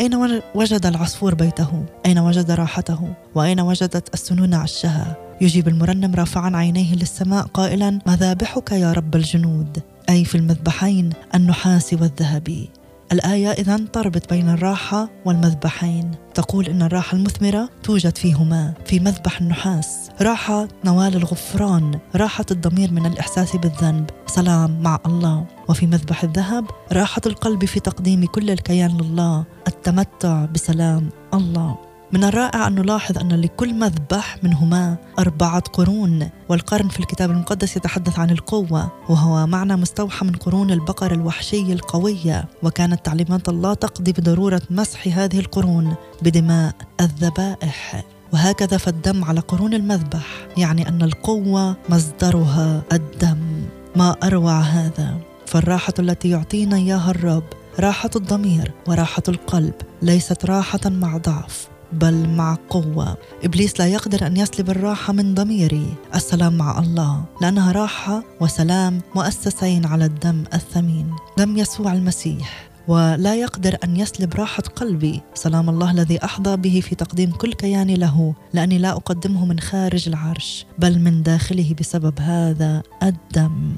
أين 0.00 0.40
وجد 0.54 0.86
العصفور 0.86 1.34
بيته؟ 1.34 1.84
أين 2.06 2.18
وجد 2.18 2.50
راحته؟ 2.50 3.14
وأين 3.34 3.60
وجدت 3.60 4.14
السنون 4.14 4.54
عشها؟ 4.54 5.16
يجيب 5.40 5.68
المرنم 5.68 6.14
رافعا 6.14 6.56
عينيه 6.56 6.94
للسماء 6.94 7.46
قائلا 7.46 7.98
مذابحك 8.06 8.72
يا 8.72 8.92
رب 8.92 9.16
الجنود 9.16 9.78
أي 10.08 10.24
في 10.24 10.34
المذبحين 10.34 11.10
النحاس 11.34 11.92
والذهبي 11.92 12.70
الآية 13.12 13.50
إذا 13.50 13.76
تربط 13.92 14.30
بين 14.30 14.48
الراحة 14.48 15.08
والمذبحين. 15.24 16.10
تقول 16.34 16.66
إن 16.66 16.82
الراحة 16.82 17.16
المثمرة 17.16 17.70
توجد 17.82 18.18
فيهما 18.18 18.74
في 18.86 19.00
مذبح 19.00 19.40
النحاس. 19.40 20.10
راحة 20.20 20.68
نوال 20.84 21.16
الغفران 21.16 21.98
راحة 22.16 22.44
الضمير 22.50 22.92
من 22.92 23.06
الإحساس 23.06 23.56
بالذنب. 23.56 24.10
سلام 24.26 24.82
مع 24.82 24.98
الله. 25.06 25.46
وفي 25.68 25.86
مذبح 25.86 26.22
الذهب 26.22 26.64
راحة 26.92 27.22
القلب 27.26 27.64
في 27.64 27.80
تقديم 27.80 28.26
كل 28.26 28.50
الكيان 28.50 28.98
لله. 29.00 29.44
التمتع 29.68 30.44
بسلام 30.44 31.08
الله. 31.34 31.78
من 32.14 32.24
الرائع 32.24 32.66
أن 32.66 32.74
نلاحظ 32.74 33.18
أن 33.18 33.28
لكل 33.28 33.74
مذبح 33.74 34.38
منهما 34.42 34.96
أربعة 35.18 35.60
قرون 35.60 36.30
والقرن 36.48 36.88
في 36.88 37.00
الكتاب 37.00 37.30
المقدس 37.30 37.76
يتحدث 37.76 38.18
عن 38.18 38.30
القوة 38.30 38.92
وهو 39.08 39.46
معنى 39.46 39.76
مستوحى 39.76 40.26
من 40.26 40.32
قرون 40.32 40.70
البقر 40.70 41.12
الوحشي 41.12 41.72
القوية 41.72 42.44
وكانت 42.62 43.04
تعليمات 43.04 43.48
الله 43.48 43.74
تقضي 43.74 44.12
بضرورة 44.12 44.62
مسح 44.70 45.18
هذه 45.18 45.38
القرون 45.38 45.94
بدماء 46.22 46.74
الذبائح. 47.00 48.04
وهكذا 48.32 48.76
فالدم 48.76 49.24
على 49.24 49.40
قرون 49.40 49.74
المذبح 49.74 50.26
يعني 50.56 50.88
أن 50.88 51.02
القوة 51.02 51.76
مصدرها 51.88 52.82
الدم. 52.92 53.62
ما 53.96 54.16
أروع 54.22 54.60
هذا؟ 54.60 55.18
فالراحة 55.46 55.94
التي 55.98 56.30
يعطينا 56.30 56.76
إياها 56.76 57.10
الرب 57.10 57.44
راحة 57.80 58.10
الضمير 58.16 58.72
وراحة 58.88 59.22
القلب 59.28 59.74
ليست 60.02 60.44
راحة 60.44 60.80
مع 60.86 61.16
ضعف. 61.16 61.73
بل 61.94 62.28
مع 62.28 62.56
قوة. 62.70 63.16
إبليس 63.44 63.80
لا 63.80 63.86
يقدر 63.86 64.26
أن 64.26 64.36
يسلب 64.36 64.70
الراحة 64.70 65.12
من 65.12 65.34
ضميري. 65.34 65.94
السلام 66.14 66.56
مع 66.56 66.78
الله. 66.78 67.24
لأنها 67.40 67.72
راحة 67.72 68.22
وسلام 68.40 69.00
مؤسسين 69.16 69.86
على 69.86 70.04
الدم 70.04 70.44
الثمين. 70.54 71.10
دم 71.38 71.56
يسوع 71.56 71.92
المسيح. 71.92 72.70
ولا 72.88 73.34
يقدر 73.34 73.76
أن 73.84 73.96
يسلب 73.96 74.34
راحة 74.34 74.62
قلبي. 74.62 75.20
سلام 75.34 75.70
الله 75.70 75.90
الذي 75.90 76.24
أحظى 76.24 76.56
به 76.56 76.80
في 76.80 76.94
تقديم 76.94 77.30
كل 77.30 77.52
كياني 77.52 77.94
له. 77.94 78.34
لأني 78.52 78.78
لا 78.78 78.90
أقدمه 78.90 79.44
من 79.44 79.60
خارج 79.60 80.08
العرش 80.08 80.66
بل 80.78 80.98
من 80.98 81.22
داخله 81.22 81.74
بسبب 81.80 82.20
هذا 82.20 82.82
الدم. 83.02 83.76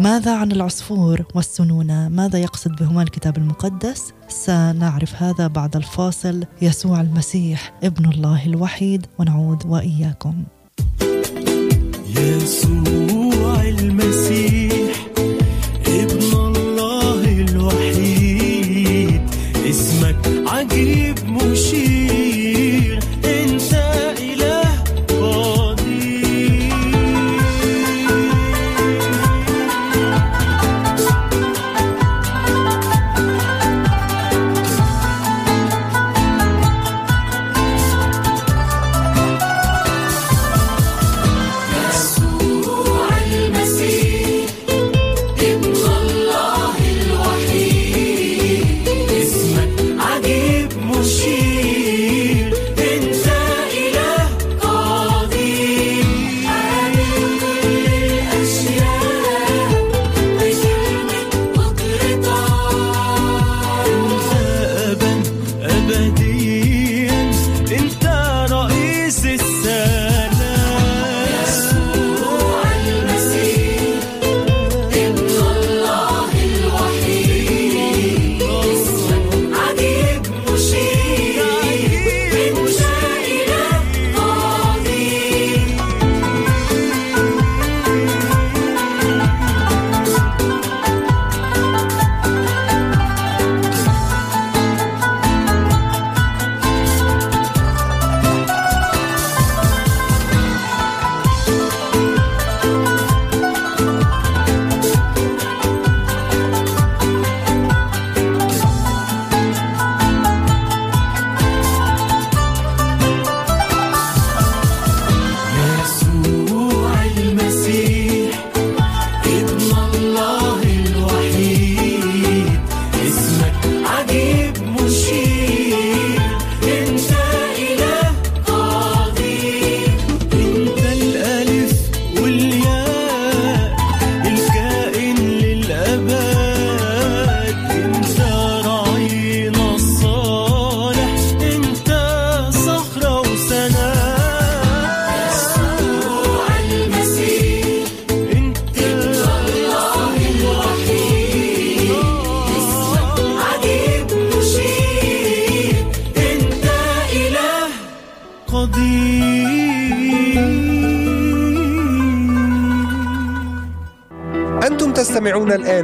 ماذا 0.00 0.36
عن 0.36 0.52
العصفور 0.52 1.24
والسنونة؟ 1.34 2.08
ماذا 2.08 2.38
يقصد 2.38 2.76
بهما 2.76 3.02
الكتاب 3.02 3.36
المقدس؟ 3.38 4.12
سنعرف 4.28 5.22
هذا 5.22 5.46
بعد 5.46 5.76
الفاصل 5.76 6.44
يسوع 6.62 7.00
المسيح 7.00 7.72
ابن 7.82 8.10
الله 8.10 8.46
الوحيد 8.46 9.06
ونعود 9.18 9.66
وإياكم 9.66 10.34
يسوع 12.16 13.62
المسيح 13.62 15.06
ابن 15.86 16.32
الله 16.34 17.24
الوحيد 17.48 19.20
اسمك 19.70 20.16
عجيب 20.46 21.18
مشير 21.28 22.05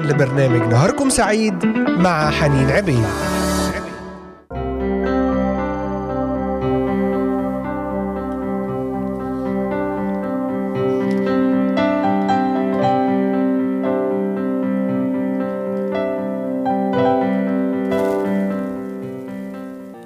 لبرنامج 0.06 0.72
نهاركم 0.72 1.08
سعيد 1.08 1.66
مع 1.98 2.30
حنين 2.30 2.70
عبيد 2.70 3.06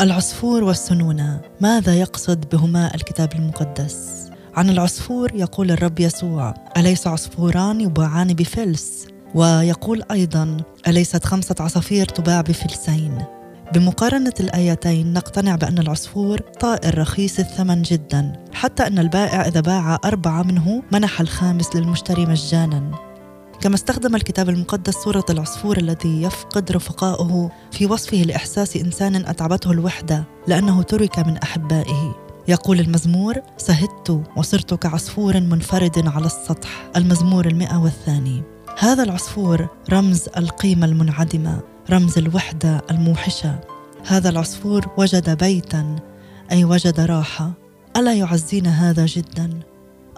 العصفور 0.01 0.64
والسنونة 0.64 1.40
ماذا 1.61 1.94
يقصد 1.94 2.49
بهما 2.53 2.94
الكتاب 2.94 3.32
المقدس؟ 3.32 4.26
عن 4.55 4.70
العصفور 4.70 5.34
يقول 5.34 5.70
الرب 5.70 6.01
يسوع 6.01 6.55
أليس 6.76 7.07
عصفوران 7.07 7.80
يباعان 7.80 8.34
بفلس؟ 8.34 8.95
ويقول 9.37 10.03
أيضا 10.11 10.57
أليست 10.89 11.24
خمسة 11.24 11.55
عصافير 11.61 12.07
تباع 12.07 12.41
بفلسين؟ 12.41 13.18
بمقارنة 13.74 14.32
الآيتين 14.41 15.12
نقتنع 15.12 15.57
بأن 15.57 15.78
العصفور 15.78 16.41
طائر 16.41 16.99
رخيص 16.99 17.39
الثمن 17.39 17.82
جدا 17.82 18.32
حتى 18.53 18.87
أن 18.87 18.99
البائع 18.99 19.47
إذا 19.47 19.61
باع 19.61 19.99
أربعة 20.05 20.43
منه 20.43 20.82
منح 20.93 21.20
الخامس 21.20 21.76
للمشتري 21.76 22.26
مجانا. 22.26 22.91
كما 23.61 23.74
استخدم 23.74 24.16
الكتاب 24.16 24.49
المقدس 24.49 24.95
صورة 24.95 25.24
العصفور 25.30 25.76
الذي 25.76 26.22
يفقد 26.22 26.72
رفقائه 26.72 27.51
في 27.72 27.87
وصفه 27.87 28.16
لإحساس 28.16 28.76
إنسان 28.76 29.16
أتعبته 29.16 29.70
الوحدة 29.70 30.24
لأنه 30.47 30.82
ترك 30.82 31.18
من 31.18 31.37
أحبائه. 31.37 32.14
يقول 32.49 32.80
المزمور 32.80 33.34
سهدت 33.57 34.22
وصرت 34.37 34.74
كعصفور 34.74 35.41
منفرد 35.41 36.09
على 36.09 36.26
السطح 36.26 36.68
المزمور 36.97 37.47
المئة 37.47 37.76
والثاني. 37.76 38.56
هذا 38.79 39.03
العصفور 39.03 39.68
رمز 39.93 40.29
القيمة 40.37 40.87
المنعدمة 40.87 41.61
رمز 41.91 42.18
الوحدة 42.18 42.83
الموحشة. 42.91 43.61
هذا 44.07 44.29
العصفور 44.29 44.87
وجد 44.99 45.39
بيتا 45.39 45.97
أي 46.53 46.64
وجد 46.64 47.01
راحة. 47.01 47.53
ألا 47.97 48.14
يعزينا 48.14 48.91
هذا 48.91 49.07
جدا؟ 49.07 49.51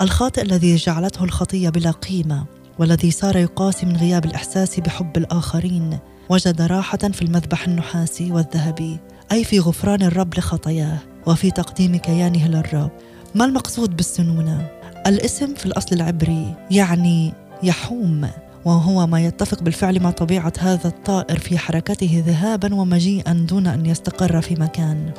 الخاطئ 0.01 0.43
الذي 0.43 0.77
جعلته 0.77 1.25
الخطية 1.25 1.69
بلا 1.69 1.91
قيمة 1.91 2.45
والذي 2.79 3.11
صار 3.11 3.37
يقاسي 3.37 3.87
من 3.87 3.97
غياب 3.97 4.25
الإحساس 4.25 4.81
بحب 4.81 5.17
الآخرين 5.17 5.99
وجد 6.29 6.63
راحة 6.63 6.99
في 6.99 7.23
المذبح 7.23 7.65
النحاسي 7.65 8.33
والذهبي 8.33 8.99
أي 9.33 9.45
في 9.45 9.61
غفران 9.61 10.03
الرب 10.03 10.39
لخطاياه 10.39 10.99
وفي 11.27 11.51
تقديم 11.51 11.97
كيانه 11.97 12.49
للرب. 12.49 12.91
ما 13.35 13.45
المقصود 13.45 13.97
بالسنونة؟ 13.97 14.71
الاسم 15.07 15.55
في 15.55 15.67
الأصل 15.67 15.97
العبري 15.97 16.55
يعني 16.71 17.33
يحوم. 17.63 18.29
وهو 18.65 19.07
ما 19.07 19.21
يتفق 19.21 19.63
بالفعل 19.63 20.03
مع 20.03 20.11
طبيعة 20.11 20.53
هذا 20.59 20.89
الطائر 20.89 21.39
في 21.39 21.59
حركته 21.59 22.25
ذهابا 22.27 22.75
ومجيئا 22.75 23.33
دون 23.33 23.67
أن 23.67 23.87
يستقر 23.87 24.41
في 24.41 24.55
مكان. 24.55 25.11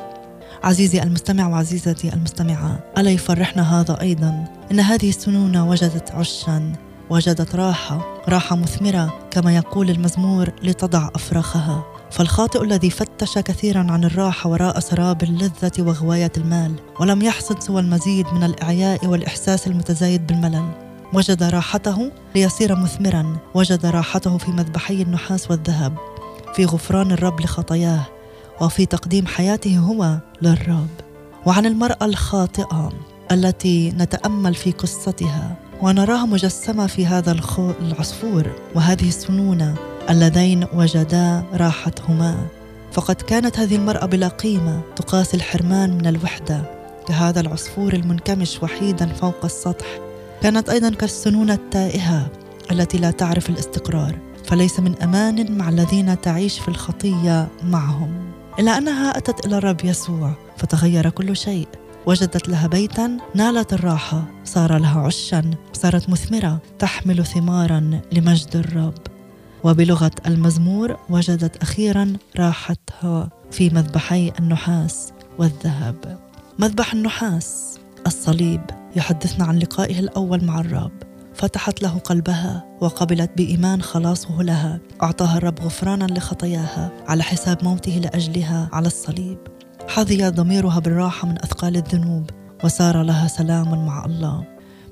عزيزي 0.63 1.03
المستمع 1.03 1.47
وعزيزتي 1.47 2.13
المستمعة 2.13 2.79
ألا 2.97 3.11
يفرحنا 3.11 3.79
هذا 3.79 4.01
أيضا؟ 4.01 4.45
إن 4.71 4.79
هذه 4.79 5.09
السنونة 5.09 5.69
وجدت 5.69 6.11
عشا 6.11 6.73
وجدت 7.09 7.55
راحة 7.55 8.23
راحة 8.29 8.55
مثمرة 8.55 9.19
كما 9.31 9.55
يقول 9.55 9.89
المزمور 9.89 10.51
لتضع 10.63 11.09
أفراخها. 11.15 11.83
فالخاطئ 12.11 12.63
الذي 12.63 12.89
فتش 12.89 13.37
كثيرا 13.37 13.91
عن 13.91 14.03
الراحة 14.03 14.49
وراء 14.49 14.79
سراب 14.79 15.23
اللذة 15.23 15.71
وغواية 15.79 16.31
المال 16.37 16.75
ولم 16.99 17.21
يحصد 17.21 17.59
سوى 17.59 17.81
المزيد 17.81 18.25
من 18.27 18.43
الإعياء 18.43 19.05
والإحساس 19.05 19.67
المتزايد 19.67 20.27
بالملل. 20.27 20.88
وجد 21.13 21.43
راحته 21.43 22.11
ليصير 22.35 22.75
مثمرا. 22.75 23.37
وجد 23.53 23.85
راحته 23.85 24.37
في 24.37 24.51
مذبحي 24.51 25.01
النحاس 25.01 25.51
والذهب 25.51 25.93
في 26.55 26.65
غفران 26.65 27.11
الرب 27.11 27.41
لخطاياه 27.41 28.05
وفي 28.61 28.85
تقديم 28.85 29.25
حياته 29.27 29.77
هو 29.77 30.17
للرب. 30.41 30.87
وعن 31.45 31.65
المرأة 31.65 32.05
الخاطئة 32.05 32.91
التي 33.31 33.91
نتأمل 33.91 34.55
في 34.55 34.71
قصتها 34.71 35.55
ونراها 35.81 36.25
مجسمة 36.25 36.87
في 36.87 37.05
هذا 37.05 37.31
العصفور 37.81 38.51
وهذه 38.75 39.07
السنونة 39.07 39.75
اللذين 40.09 40.67
وجدا 40.73 41.43
راحتهما. 41.53 42.47
فقد 42.91 43.15
كانت 43.15 43.59
هذه 43.59 43.75
المرأة 43.75 44.05
بلا 44.05 44.27
قيمة 44.27 44.81
تقاسي 44.95 45.37
الحرمان 45.37 45.97
من 45.97 46.07
الوحدة 46.07 46.61
كهذا 47.07 47.41
العصفور 47.41 47.93
المنكمش 47.93 48.63
وحيدا 48.63 49.05
فوق 49.05 49.45
السطح. 49.45 50.08
كانت 50.41 50.69
أيضا 50.69 50.89
كالسنونة 50.89 51.53
التائهة 51.53 52.29
التي 52.71 52.97
لا 52.97 53.11
تعرف 53.11 53.49
الاستقرار 53.49 54.17
فليس 54.45 54.79
من 54.79 55.01
أمان 55.01 55.57
مع 55.57 55.69
الذين 55.69 56.21
تعيش 56.21 56.59
في 56.59 56.67
الخطية 56.67 57.47
معهم. 57.63 58.31
إلا 58.59 58.77
أنها 58.77 59.17
أتت 59.17 59.45
إلى 59.45 59.57
الرب 59.57 59.85
يسوع 59.85 60.33
فتغير 60.57 61.09
كل 61.09 61.37
شيء. 61.37 61.67
وجدت 62.05 62.49
لها 62.49 62.67
بيتا 62.67 63.17
نالت 63.35 63.73
الراحة 63.73 64.23
صار 64.45 64.77
لها 64.77 65.01
عشا 65.01 65.51
صارت 65.73 66.09
مثمرة 66.09 66.59
تحمل 66.79 67.25
ثمارا 67.25 68.01
لمجد 68.11 68.55
الرب. 68.55 68.97
وبلغة 69.63 70.11
المزمور 70.27 70.97
وجدت 71.09 71.61
أخيرا 71.61 72.13
راحتها 72.37 73.29
في 73.51 73.69
مذبحي 73.69 74.31
النحاس 74.39 75.13
والذهب. 75.37 76.19
مذبح 76.59 76.93
النحاس. 76.93 77.78
الصليب 78.09 78.61
يحدثنا 78.95 79.45
عن 79.45 79.59
لقائه 79.59 79.99
الأول 79.99 80.45
مع 80.45 80.59
الرب. 80.59 80.91
فتحت 81.33 81.81
له 81.81 81.97
قلبها 81.97 82.65
وقبلت 82.81 83.31
بإيمان 83.37 83.81
خلاصه 83.81 84.41
لها. 84.41 84.79
أعطاها 85.03 85.37
الرب 85.37 85.59
غفرانا 85.59 86.05
لخطاياها 86.05 86.91
على 87.07 87.23
حساب 87.23 87.63
موته 87.63 87.91
لأجلها 87.91 88.69
على 88.73 88.87
الصليب. 88.87 89.37
حظي 89.87 90.29
ضميرها 90.29 90.79
بالراحة 90.79 91.27
من 91.27 91.35
أثقال 91.35 91.75
الذنوب 91.77 92.29
وصار 92.63 93.03
لها 93.03 93.27
سلام 93.27 93.85
مع 93.85 94.05
الله. 94.05 94.43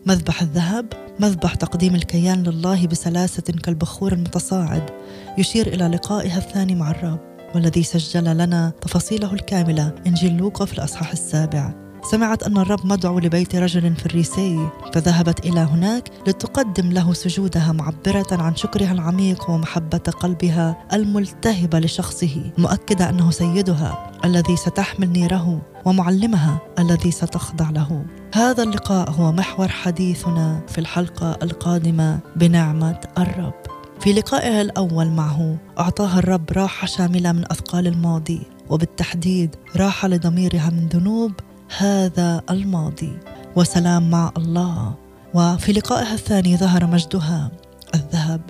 مذبح 0.06 0.42
الذهب 0.42 0.86
مذبح 1.20 1.56
تقديم 1.56 1.96
الكيان 1.96 2.44
لله 2.44 2.88
بسلاسة 2.88 3.44
كالبخور 3.64 4.14
المتصاعد. 4.14 4.90
يشير 5.38 5.68
إلى 5.68 5.88
لقائها 5.88 6.38
الثاني 6.38 6.76
مع 6.76 6.92
الرب 6.92 7.20
والذي 7.56 7.84
سجل 7.84 8.38
لنا 8.38 8.72
تفاصيله 8.82 9.34
الكاملة 9.34 9.96
إنجيل 10.08 10.38
لوقا 10.38 10.66
في 10.66 10.74
الأصحاح 10.74 11.12
السابع. 11.12 11.87
سمعت 12.12 12.44
أن 12.44 12.58
الرب 12.58 12.86
مدعو 12.86 13.20
لبيت 13.20 13.56
رجل 13.56 13.96
فريسي 13.96 14.70
فذهبت 14.94 15.46
إلى 15.46 15.60
هناك 15.60 16.10
لتقدم 16.28 16.92
له 16.92 17.14
سجودها 17.14 17.72
معبرة 17.72 18.28
عن 18.32 18.56
شكرها 18.56 18.92
العميق 18.92 19.50
ومحبة 19.50 19.98
قلبها 19.98 20.78
الملتهبة 20.94 21.80
لشخصه 21.80 22.52
مؤكدة 22.58 23.10
أنه 23.10 23.32
سيدها 23.32 24.12
الذي 24.26 24.56
ستحمل 24.56 25.10
نيره 25.10 25.62
ومعلمها 25.86 26.60
الذي 26.80 27.12
ستخضع 27.12 27.70
له. 27.70 28.06
هذا 28.34 28.64
اللقاء 28.64 29.12
هو 29.12 29.32
محور 29.32 29.68
حديثنا 29.68 30.62
في 30.68 30.78
الحلقة 30.78 31.38
القادمة 31.44 32.20
بنعمة 32.36 33.00
الرب. 33.18 33.54
في 34.00 34.14
لقائها 34.14 34.62
الأول 34.62 35.08
معه 35.08 35.58
أعطاها 35.80 36.20
الرب 36.20 36.52
راحة 36.52 36.88
شاملة 36.88 37.32
من 37.32 37.44
أثقال 37.52 37.88
الماضي 37.88 38.42
وبالتحديد 38.70 39.56
راحة 39.76 40.08
لضميرها 40.08 40.70
من 40.70 40.88
ذنوب 40.88 41.32
هذا 41.78 42.42
الماضي. 42.50 43.18
وسلام 43.56 44.10
مع 44.10 44.32
الله. 44.38 44.94
وفي 45.34 45.74
لقائها 45.74 46.14
الثاني 46.14 46.58
ظهر 46.58 46.86
مجدها. 46.86 47.52
الذهب. 47.96 48.42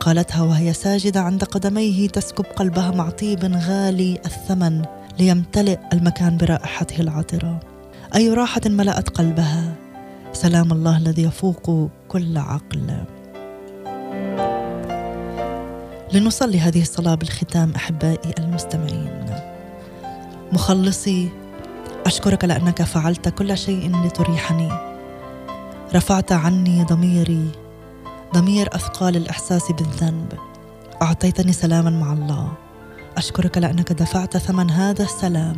قالتها 0.00 0.42
وهي 0.42 0.72
ساجدة 0.72 1.20
عند 1.20 1.44
قدميه 1.44 2.08
تسكب 2.08 2.44
قلبها 2.44 2.90
مع 2.90 3.10
طيب 3.10 3.44
غالي 3.44 4.20
الثمن 4.26 4.82
ليمتلئ 5.18 5.78
المكان 5.92 6.36
برائحته 6.36 7.00
العطرة. 7.00 7.60
أي 8.14 8.34
راحة 8.34 8.60
ملأت 8.66 9.08
قلبها. 9.08 9.74
سلام 10.32 10.72
الله 10.72 10.96
الذي 10.96 11.22
يفوق 11.22 11.90
كل 12.08 12.38
عقل. 12.38 13.04
لنصلي 16.12 16.60
هذه 16.60 16.82
الصلاة 16.82 17.14
بالختام 17.14 17.72
أحبائي 17.76 18.34
المستمعين. 18.38 19.24
مخلصي 20.52 21.28
أشكرك 22.06 22.44
لأنك 22.44 22.82
فعلت 22.82 23.28
كل 23.28 23.58
شيء 23.58 24.06
لتريحني. 24.06 24.68
رفعت 25.94 26.32
عني 26.32 26.84
ضميري 26.84 27.50
ضمير 28.34 28.68
أثقال 28.74 29.16
الإحساس 29.16 29.72
بالذنب. 29.72 30.32
أعطيتني 31.02 31.52
سلاما 31.52 31.90
مع 31.90 32.12
الله. 32.12 32.52
أشكرك 33.16 33.58
لأنك 33.58 33.92
دفعت 33.92 34.36
ثمن 34.36 34.70
هذا 34.70 35.04
السلام 35.04 35.56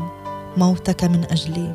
موتك 0.57 1.05
من 1.05 1.24
أجلي. 1.24 1.74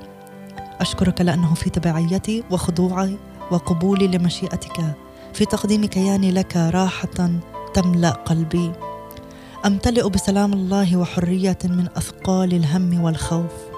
أشكرك 0.81 1.21
لأنه 1.21 1.53
في 1.53 1.69
تبعيتي 1.69 2.43
وخضوعي 2.51 3.17
وقبولي 3.51 4.07
لمشيئتك. 4.07 4.95
في 5.33 5.45
تقديم 5.45 5.85
كياني 5.85 6.31
لك 6.31 6.57
راحة 6.57 7.39
تملأ 7.73 8.09
قلبي. 8.09 8.71
أمتلئ 9.65 10.09
بسلام 10.09 10.53
الله 10.53 10.97
وحرية 10.97 11.59
من 11.63 11.87
أثقال 11.97 12.53
الهم 12.53 13.03
والخوف. 13.03 13.72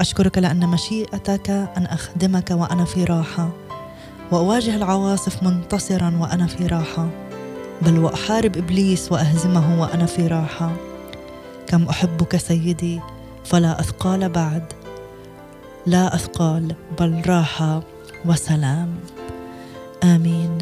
أشكرك 0.00 0.38
لأن 0.38 0.68
مشيئتك 0.68 1.50
أن 1.50 1.86
أخدمك 1.86 2.50
وأنا 2.50 2.84
في 2.84 3.04
راحة. 3.04 3.50
وأواجه 4.30 4.76
العواصف 4.76 5.42
منتصرا 5.42 6.14
وأنا 6.20 6.46
في 6.46 6.66
راحة. 6.66 7.08
بل 7.82 7.98
وأحارب 7.98 8.56
إبليس 8.56 9.12
وأهزمه 9.12 9.80
وأنا 9.80 10.06
في 10.06 10.26
راحة. 10.26 10.72
كم 11.66 11.88
أحبك 11.88 12.36
سيدي 12.36 13.00
فلا 13.44 13.80
أثقال 13.80 14.28
بعد. 14.28 14.64
لا 15.86 16.14
أثقال 16.14 16.74
بل 16.98 17.22
راحة 17.26 17.82
وسلام. 18.24 18.94
آمين 20.04 20.58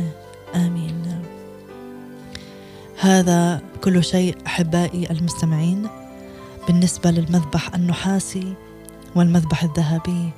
آمين. 0.55 1.23
هذا 3.01 3.61
كل 3.85 4.05
شيء 4.05 4.37
أحبائي 4.47 5.11
المستمعين. 5.11 5.89
بالنسبة 6.67 7.11
للمذبح 7.11 7.75
النحاسي 7.75 8.55
والمذبح 9.17 9.63
الذهبي. 9.63 10.31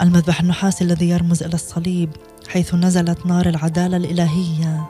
المذبح 0.00 0.40
النحاسي 0.40 0.84
الذي 0.84 1.08
يرمز 1.08 1.42
إلى 1.42 1.54
الصليب 1.54 2.10
حيث 2.48 2.74
نزلت 2.74 3.26
نار 3.26 3.48
العدالة 3.48 3.96
الإلهية 3.96 4.86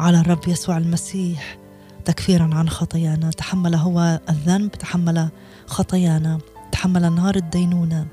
على 0.00 0.20
الرب 0.20 0.48
يسوع 0.48 0.76
المسيح. 0.78 1.58
تكفيرا 2.04 2.54
عن 2.54 2.68
خطايانا. 2.68 3.30
تحمل 3.30 3.74
هو 3.74 4.20
الذنب 4.30 4.70
تحمل 4.70 5.28
خطايانا. 5.66 6.38
تحمل 6.72 7.14
نار 7.14 7.36
الدينونة. 7.36 8.06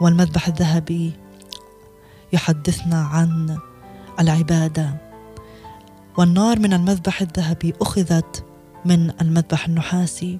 والمذبح 0.00 0.48
الذهبي 0.48 1.12
يحدثنا 2.32 3.00
عن 3.02 3.58
العبادة. 4.20 4.96
والنار 6.18 6.58
من 6.58 6.72
المذبح 6.72 7.20
الذهبي 7.20 7.74
أخذت 7.80 8.44
من 8.84 9.12
المذبح 9.20 9.66
النحاسي. 9.66 10.38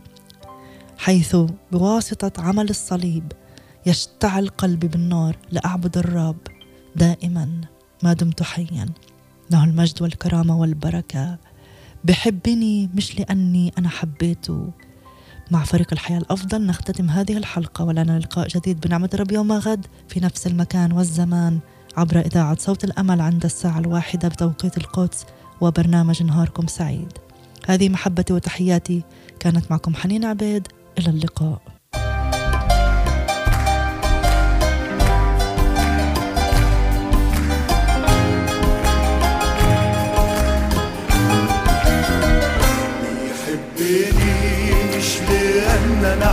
حيث 1.04 1.36
بواسطة 1.72 2.42
عمل 2.42 2.70
الصليب 2.70 3.32
يشتعل 3.86 4.48
قلبي 4.48 4.88
بالنار 4.88 5.36
لأعبد 5.52 5.98
الرب 5.98 6.36
دائما 6.96 7.60
ما 8.02 8.12
دمت 8.12 8.42
حيا. 8.42 8.88
له 9.50 9.64
المجد 9.64 10.02
والكرامة 10.02 10.58
والبركة. 10.58 11.38
بحبني 12.04 12.90
مش 12.94 13.18
لأني 13.20 13.72
أنا 13.78 13.88
حبيته. 13.88 14.70
مع 15.50 15.64
فريق 15.64 15.86
الحياة 15.92 16.18
الأفضل 16.18 16.66
نختتم 16.66 17.10
هذه 17.10 17.36
الحلقة 17.36 17.84
ولنا 17.84 18.18
لقاء 18.18 18.48
جديد 18.48 18.80
بنعمة 18.80 19.10
رب 19.14 19.32
يوم 19.32 19.52
غد 19.52 19.86
في 20.08 20.20
نفس 20.20 20.46
المكان 20.46 20.92
والزمان 20.92 21.58
عبر 21.96 22.20
إذاعة 22.20 22.56
صوت 22.58 22.84
الأمل 22.84 23.20
عند 23.20 23.44
الساعة 23.44 23.78
الواحدة 23.78 24.28
بتوقيت 24.28 24.78
القدس 24.78 25.26
وبرنامج 25.60 26.22
نهاركم 26.22 26.66
سعيد. 26.66 27.12
هذه 27.66 27.88
محبتي 27.88 28.32
وتحياتي. 28.32 29.02
كانت 29.40 29.70
معكم 29.70 29.94
حنين 29.94 30.24
عبيد. 30.24 30.68
إلى 30.98 31.10
اللقاء. 31.10 31.60
بيحبني 43.02 44.96
مش 44.96 45.20
لأن 45.28 46.04
أنا 46.04 46.30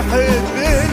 ويحبني 0.00 0.89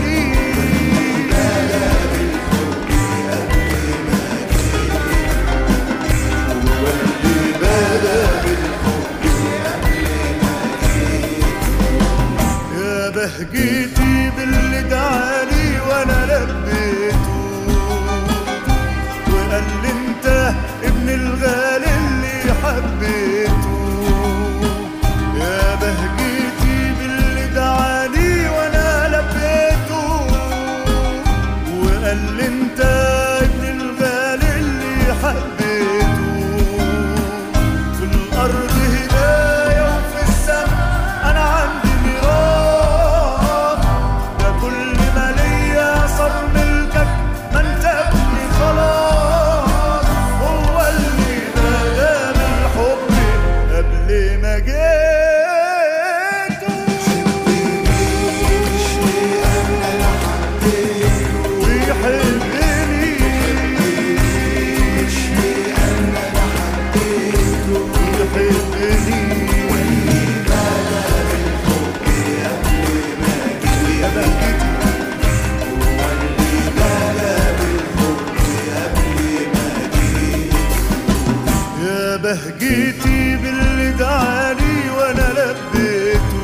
لقيتي 82.62 83.36
باللي 83.38 83.92
دعالي 83.92 84.90
وأنا 84.98 85.34
لبيته 85.38 86.38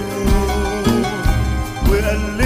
وقال 1.89 2.37